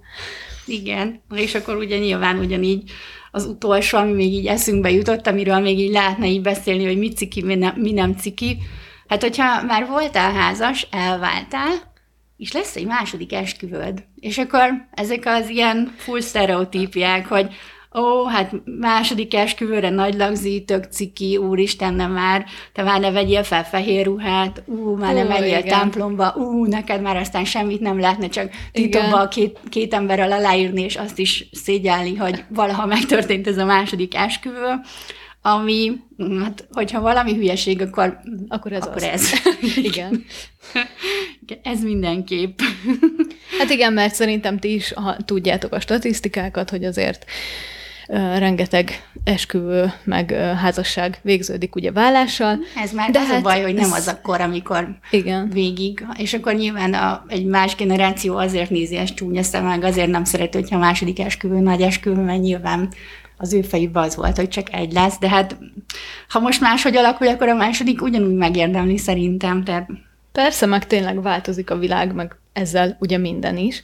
Igen, 0.68 1.22
és 1.36 1.56
akkor 1.56 1.76
ugye 1.76 1.98
nyilván 1.98 2.40
ugyanígy 2.40 2.92
az 3.32 3.46
utolsó, 3.46 3.98
ami 3.98 4.12
még 4.12 4.34
így 4.34 4.48
eszünkbe 4.48 4.92
jutott, 4.92 5.28
amiről 5.28 5.60
még 5.60 5.80
így 5.80 5.92
lehetne 5.92 6.28
így 6.28 6.42
beszélni, 6.42 6.86
hogy 6.86 6.98
mi 6.98 7.14
ciki, 7.14 7.44
mi 7.44 7.56
nem, 7.56 7.76
mi 7.76 7.92
nem 7.92 8.14
ciki. 8.14 8.58
Hát, 9.08 9.22
hogyha 9.22 9.64
már 9.64 9.88
voltál 9.88 10.34
házas, 10.34 10.88
elváltál, 10.92 11.96
és 12.38 12.52
lesz 12.52 12.76
egy 12.76 12.86
második 12.86 13.34
esküvőd. 13.34 14.04
És 14.20 14.38
akkor 14.38 14.88
ezek 14.92 15.26
az 15.26 15.50
ilyen 15.50 15.94
full 15.98 16.22
sztereotípiák, 16.22 17.28
hogy 17.28 17.54
ó, 17.98 18.26
hát 18.26 18.52
második 18.80 19.34
esküvőre 19.34 19.90
nagy 19.90 20.14
lagzi, 20.14 20.64
tök 20.64 20.84
ciki, 20.84 21.38
úristen, 21.38 21.94
nem 21.94 22.12
már, 22.12 22.46
te 22.74 22.84
már 22.84 23.00
ne 23.00 23.12
vegyél 23.12 23.44
fel 23.44 23.64
fehér 23.66 24.06
ruhát, 24.06 24.64
ú, 24.66 24.96
már 24.96 25.14
nem 25.14 25.28
menjél 25.28 25.64
templomba, 25.64 26.34
ú, 26.36 26.66
neked 26.66 27.02
már 27.02 27.18
aztán 27.18 27.46
semmit 27.46 27.80
nem 27.80 28.00
lehetne, 28.00 28.28
csak 28.28 28.50
titokba 28.72 29.28
két, 29.28 29.60
két 29.70 29.94
emberrel 29.94 30.32
aláírni, 30.32 30.82
és 30.82 30.96
azt 30.96 31.20
is 31.20 31.50
szégyelni, 31.52 32.16
hogy 32.16 32.44
valaha 32.50 32.86
megtörtént 32.86 33.48
ez 33.48 33.58
a 33.58 33.66
második 33.66 34.16
esküvő 34.16 34.82
ami, 35.42 35.92
hát, 36.44 36.68
hogyha 36.72 37.02
valami 37.02 37.34
hülyeség, 37.34 37.82
akkor, 37.82 38.18
akkor 38.48 38.72
ez. 38.72 38.84
Akkor 38.84 39.04
az. 39.04 39.04
ez. 39.04 39.32
igen. 39.92 40.26
ez 41.64 41.84
mindenképp. 41.84 42.60
hát 43.60 43.70
igen, 43.70 43.94
mert 43.94 44.14
szerintem 44.14 44.60
ti 44.60 44.74
is 44.74 44.94
ha 44.94 45.16
tudjátok 45.26 45.74
a 45.74 45.80
statisztikákat, 45.80 46.70
hogy 46.70 46.84
azért 46.84 47.26
rengeteg 48.38 49.10
esküvő, 49.24 49.94
meg 50.04 50.32
házasság 50.62 51.20
végződik 51.22 51.76
ugye 51.76 51.92
vállással. 51.92 52.58
Ez 52.84 52.92
már 52.92 53.12
de 53.12 53.20
az 53.20 53.28
hát 53.28 53.40
a 53.40 53.42
baj, 53.42 53.62
hogy 53.62 53.74
nem 53.74 53.84
ez... 53.84 53.98
az 53.98 54.08
akkor, 54.08 54.42
amikor 54.42 54.88
igen. 55.12 55.50
végig, 55.50 56.06
és 56.18 56.34
akkor 56.34 56.54
nyilván 56.54 56.94
a, 56.94 57.24
egy 57.28 57.46
más 57.46 57.76
generáció 57.76 58.38
azért 58.38 58.70
nézi 58.70 58.96
ezt 58.96 59.16
csúnya 59.16 59.44
szemeg, 59.44 59.84
azért 59.84 60.10
nem 60.10 60.24
szereti, 60.24 60.58
hogyha 60.58 60.76
a 60.76 60.80
második 60.80 61.20
esküvő 61.20 61.60
nagy 61.60 61.82
esküvő, 61.82 62.22
mert 62.22 62.42
nyilván 62.42 62.90
az 63.38 63.54
ő 63.54 63.62
fejében 63.62 64.04
az 64.04 64.16
volt, 64.16 64.36
hogy 64.36 64.50
csak 64.50 64.74
egy 64.74 64.94
lesz, 64.94 65.20
de 65.20 65.30
hát 65.30 65.58
ha 66.30 66.40
most 66.40 66.62
máshogy 66.62 66.96
alakul, 66.96 67.28
akkor 67.28 67.48
a 67.48 67.56
második 67.56 68.02
ugyanúgy 68.02 68.36
megérdemli 68.36 68.98
szerintem. 68.98 69.64
Tehát... 69.64 69.90
Persze, 70.32 70.66
meg 70.66 70.88
tényleg 70.88 71.22
változik 71.22 71.70
a 71.70 71.78
világ, 71.78 72.14
meg 72.14 72.36
ezzel 72.54 72.98
ugye 73.00 73.18
minden 73.18 73.58
is. 73.58 73.84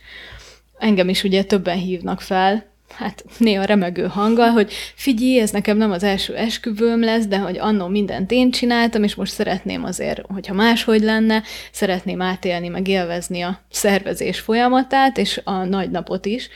Engem 0.77 1.09
is 1.09 1.23
ugye 1.23 1.43
többen 1.43 1.77
hívnak 1.77 2.21
fel, 2.21 2.72
hát 2.95 3.23
néha 3.37 3.63
remegő 3.63 4.07
hanggal, 4.07 4.49
hogy 4.49 4.73
figyelj, 4.95 5.39
ez 5.39 5.51
nekem 5.51 5.77
nem 5.77 5.91
az 5.91 6.03
első 6.03 6.35
esküvőm 6.35 7.03
lesz, 7.03 7.25
de 7.25 7.37
hogy 7.37 7.57
annó 7.57 7.87
mindent 7.87 8.31
én 8.31 8.51
csináltam, 8.51 9.03
és 9.03 9.15
most 9.15 9.31
szeretném 9.31 9.83
azért, 9.83 10.21
hogyha 10.33 10.53
máshogy 10.53 11.01
lenne, 11.01 11.43
szeretném 11.71 12.21
átélni, 12.21 12.67
meg 12.67 12.87
élvezni 12.87 13.41
a 13.41 13.59
szervezés 13.69 14.39
folyamatát, 14.39 15.17
és 15.17 15.41
a 15.43 15.63
nagy 15.63 15.91
napot 15.91 16.25
is. 16.25 16.49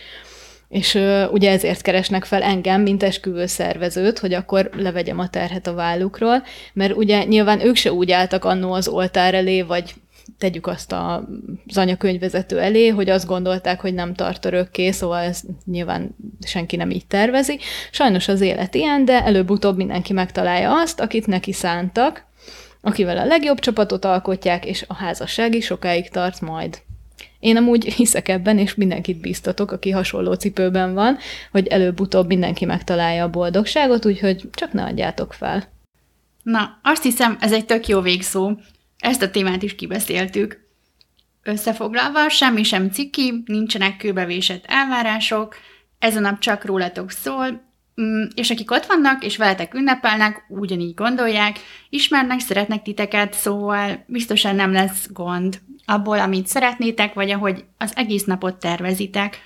És 0.70 0.94
uh, 0.94 1.24
ugye 1.32 1.52
ezért 1.52 1.82
keresnek 1.82 2.26
fel 2.26 2.42
engem, 2.42 2.82
mint 2.82 3.04
esküvő 3.04 3.46
szervezőt, 3.46 4.20
hogy 4.20 4.34
akkor 4.34 4.70
levegyem 4.78 5.20
a 5.20 5.30
terhet 5.30 5.68
a 5.68 5.74
vállukról, 5.74 6.44
mert 6.74 6.96
ugye 6.96 7.24
nyilván 7.24 7.66
ők 7.66 7.76
se 7.76 7.92
úgy 7.92 8.12
álltak 8.12 8.46
annó 8.46 8.72
az 8.74 8.88
oltár 8.88 9.34
elé, 9.34 9.62
vagy 9.62 9.94
tegyük 10.38 10.68
azt 10.68 10.92
a, 10.92 11.28
az 11.68 11.78
anyakönyvvezető 11.78 12.60
elé, 12.60 12.88
hogy 12.88 13.10
azt 13.10 13.26
gondolták, 13.26 13.82
hogy 13.82 13.94
nem 13.94 14.14
tart 14.14 14.46
örökké, 14.46 14.92
szóval 14.92 15.22
ez 15.22 15.42
nyilván 15.66 16.16
senki 16.46 16.76
nem 16.76 16.90
így 16.90 17.08
tervezi. 17.08 17.60
Sajnos 17.92 18.28
az 18.28 18.42
élet 18.42 18.76
ilyen, 18.76 19.06
de 19.06 19.24
előbb-utóbb 19.24 19.78
mindenki 19.78 20.14
megtalálja 20.14 20.82
azt, 20.82 21.00
akit 21.00 21.28
neki 21.28 21.54
szántak, 21.54 22.26
akivel 22.82 23.18
a 23.18 23.26
legjobb 23.26 23.60
csapatot 23.60 24.06
alkotják, 24.06 24.66
és 24.66 24.86
a 24.88 24.94
házasság 24.94 25.56
is 25.56 25.66
sokáig 25.66 26.10
tart 26.10 26.42
majd. 26.42 26.82
Én 27.40 27.58
amúgy 27.58 27.94
hiszek 27.94 28.28
ebben, 28.28 28.58
és 28.58 28.76
mindenkit 28.76 29.22
biztatok, 29.22 29.72
aki 29.72 29.92
hasonló 29.92 30.34
cipőben 30.34 30.94
van, 30.94 31.18
hogy 31.52 31.68
előbb-utóbb 31.68 32.28
mindenki 32.28 32.66
megtalálja 32.66 33.24
a 33.24 33.30
boldogságot, 33.30 34.06
úgyhogy 34.06 34.50
csak 34.52 34.74
ne 34.74 34.84
adjátok 34.84 35.34
fel. 35.34 35.64
Na, 36.44 36.80
azt 36.84 37.04
hiszem, 37.04 37.38
ez 37.40 37.54
egy 37.54 37.66
tök 37.66 37.88
jó 37.88 38.02
végszó. 38.02 38.52
Ezt 39.00 39.22
a 39.22 39.30
témát 39.30 39.64
is 39.64 39.76
kibeszéltük. 39.76 40.66
Összefoglalva, 41.44 42.30
semmi 42.30 42.64
sem 42.64 42.92
ciki, 42.92 43.44
nincsenek 43.46 43.98
kőbevésett 43.98 44.66
elvárások, 44.68 45.56
ez 46.00 46.16
a 46.16 46.20
nap 46.20 46.40
csak 46.40 46.66
rólatok 46.66 47.12
szól, 47.12 47.48
mm, 48.02 48.24
és 48.36 48.50
akik 48.50 48.72
ott 48.72 48.86
vannak, 48.86 49.24
és 49.24 49.38
veletek 49.38 49.74
ünnepelnek, 49.74 50.44
ugyanígy 50.50 50.94
gondolják, 50.94 51.60
ismernek, 51.90 52.40
szeretnek 52.40 52.82
titeket, 52.82 53.34
szóval 53.34 54.04
biztosan 54.08 54.56
nem 54.56 54.72
lesz 54.72 55.08
gond 55.12 55.60
abból, 55.86 56.20
amit 56.20 56.48
szeretnétek, 56.48 57.14
vagy 57.14 57.32
ahogy 57.32 57.66
az 57.78 57.92
egész 57.96 58.24
napot 58.24 58.60
tervezitek. 58.60 59.42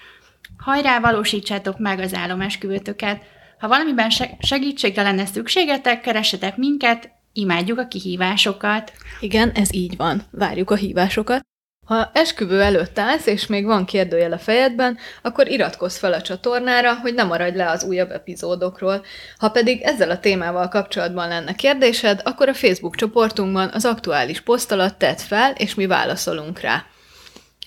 Hajrá, 0.57 0.99
valósítsátok 0.99 1.79
meg 1.79 1.99
az 1.99 2.13
álomesküvőtöket. 2.13 3.21
Ha 3.59 3.67
valamiben 3.67 4.09
segítségre 4.39 5.01
lenne 5.01 5.25
szükségetek, 5.25 6.01
keressetek 6.01 6.57
minket, 6.57 7.11
imádjuk 7.33 7.79
a 7.79 7.87
kihívásokat. 7.87 8.91
Igen, 9.19 9.49
ez 9.49 9.73
így 9.73 9.97
van. 9.97 10.21
Várjuk 10.31 10.71
a 10.71 10.75
hívásokat. 10.75 11.41
Ha 11.85 12.09
esküvő 12.13 12.61
előtt 12.61 12.99
állsz, 12.99 13.25
és 13.25 13.47
még 13.47 13.65
van 13.65 13.85
kérdőjel 13.85 14.31
a 14.31 14.37
fejedben, 14.37 14.97
akkor 15.21 15.47
iratkozz 15.47 15.97
fel 15.97 16.13
a 16.13 16.21
csatornára, 16.21 16.95
hogy 16.95 17.13
ne 17.13 17.23
maradj 17.23 17.57
le 17.57 17.69
az 17.69 17.83
újabb 17.83 18.11
epizódokról. 18.11 19.05
Ha 19.37 19.49
pedig 19.49 19.81
ezzel 19.81 20.09
a 20.09 20.19
témával 20.19 20.67
kapcsolatban 20.67 21.27
lenne 21.27 21.53
kérdésed, 21.53 22.21
akkor 22.23 22.49
a 22.49 22.53
Facebook 22.53 22.95
csoportunkban 22.95 23.69
az 23.73 23.85
aktuális 23.85 24.41
poszt 24.41 24.71
alatt 24.71 24.97
tedd 24.97 25.17
fel, 25.17 25.51
és 25.51 25.75
mi 25.75 25.85
válaszolunk 25.85 26.59
rá. 26.59 26.85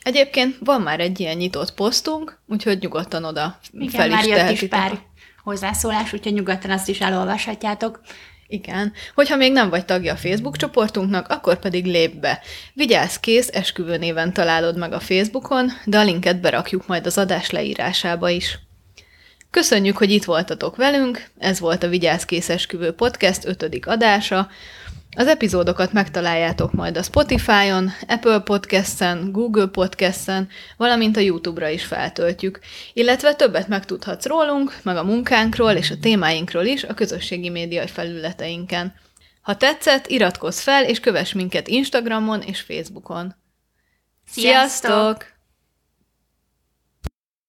Egyébként 0.02 0.56
van 0.60 0.80
már 0.80 1.00
egy 1.00 1.20
ilyen 1.20 1.36
nyitott 1.36 1.74
posztunk, 1.74 2.38
úgyhogy 2.46 2.78
nyugodtan 2.80 3.24
oda 3.24 3.58
Igen, 3.72 3.88
fel 3.88 4.08
is 4.08 4.14
már 4.14 4.26
jött 4.26 4.50
is 4.50 4.68
pár 4.68 4.98
hozzászólás, 5.42 6.12
úgyhogy 6.12 6.32
nyugodtan 6.32 6.70
azt 6.70 6.88
is 6.88 7.00
elolvashatjátok. 7.00 8.00
Igen. 8.54 8.92
Hogyha 9.14 9.36
még 9.36 9.52
nem 9.52 9.70
vagy 9.70 9.84
tagja 9.84 10.12
a 10.12 10.16
Facebook 10.16 10.56
csoportunknak, 10.56 11.28
akkor 11.28 11.58
pedig 11.58 11.84
lép 11.84 12.14
be. 12.14 12.40
Vigyázz 12.72 13.16
kész, 13.16 13.48
esküvő 13.52 13.96
néven 13.96 14.32
találod 14.32 14.78
meg 14.78 14.92
a 14.92 15.00
Facebookon, 15.00 15.70
de 15.84 15.98
a 15.98 16.04
linket 16.04 16.40
berakjuk 16.40 16.86
majd 16.86 17.06
az 17.06 17.18
adás 17.18 17.50
leírásába 17.50 18.28
is. 18.28 18.58
Köszönjük, 19.50 19.96
hogy 19.96 20.10
itt 20.10 20.24
voltatok 20.24 20.76
velünk, 20.76 21.26
ez 21.38 21.60
volt 21.60 21.82
a 21.82 21.88
Vigyázz 21.88 22.22
kész 22.22 22.48
esküvő 22.48 22.92
podcast 22.92 23.44
ötödik 23.44 23.86
adása. 23.86 24.48
Az 25.16 25.26
epizódokat 25.26 25.92
megtaláljátok 25.92 26.72
majd 26.72 26.96
a 26.96 27.02
Spotify-on, 27.02 27.90
Apple 28.06 28.38
Podcast-en, 28.38 29.32
Google 29.32 29.66
Podcast-en, 29.66 30.48
valamint 30.76 31.16
a 31.16 31.20
YouTube-ra 31.20 31.68
is 31.68 31.84
feltöltjük, 31.84 32.58
illetve 32.92 33.34
többet 33.34 33.68
megtudhatsz 33.68 34.26
rólunk, 34.26 34.76
meg 34.82 34.96
a 34.96 35.04
munkánkról 35.04 35.72
és 35.72 35.90
a 35.90 35.98
témáinkról 36.00 36.64
is 36.64 36.84
a 36.84 36.94
közösségi 36.94 37.48
média 37.48 37.86
felületeinken. 37.86 38.94
Ha 39.42 39.56
tetszett, 39.56 40.06
iratkozz 40.06 40.60
fel 40.60 40.84
és 40.84 41.00
kövess 41.00 41.32
minket 41.32 41.68
Instagramon 41.68 42.40
és 42.40 42.60
Facebookon. 42.60 43.34
Sziasztok! 44.26 44.90
Sziasztok! 44.90 45.33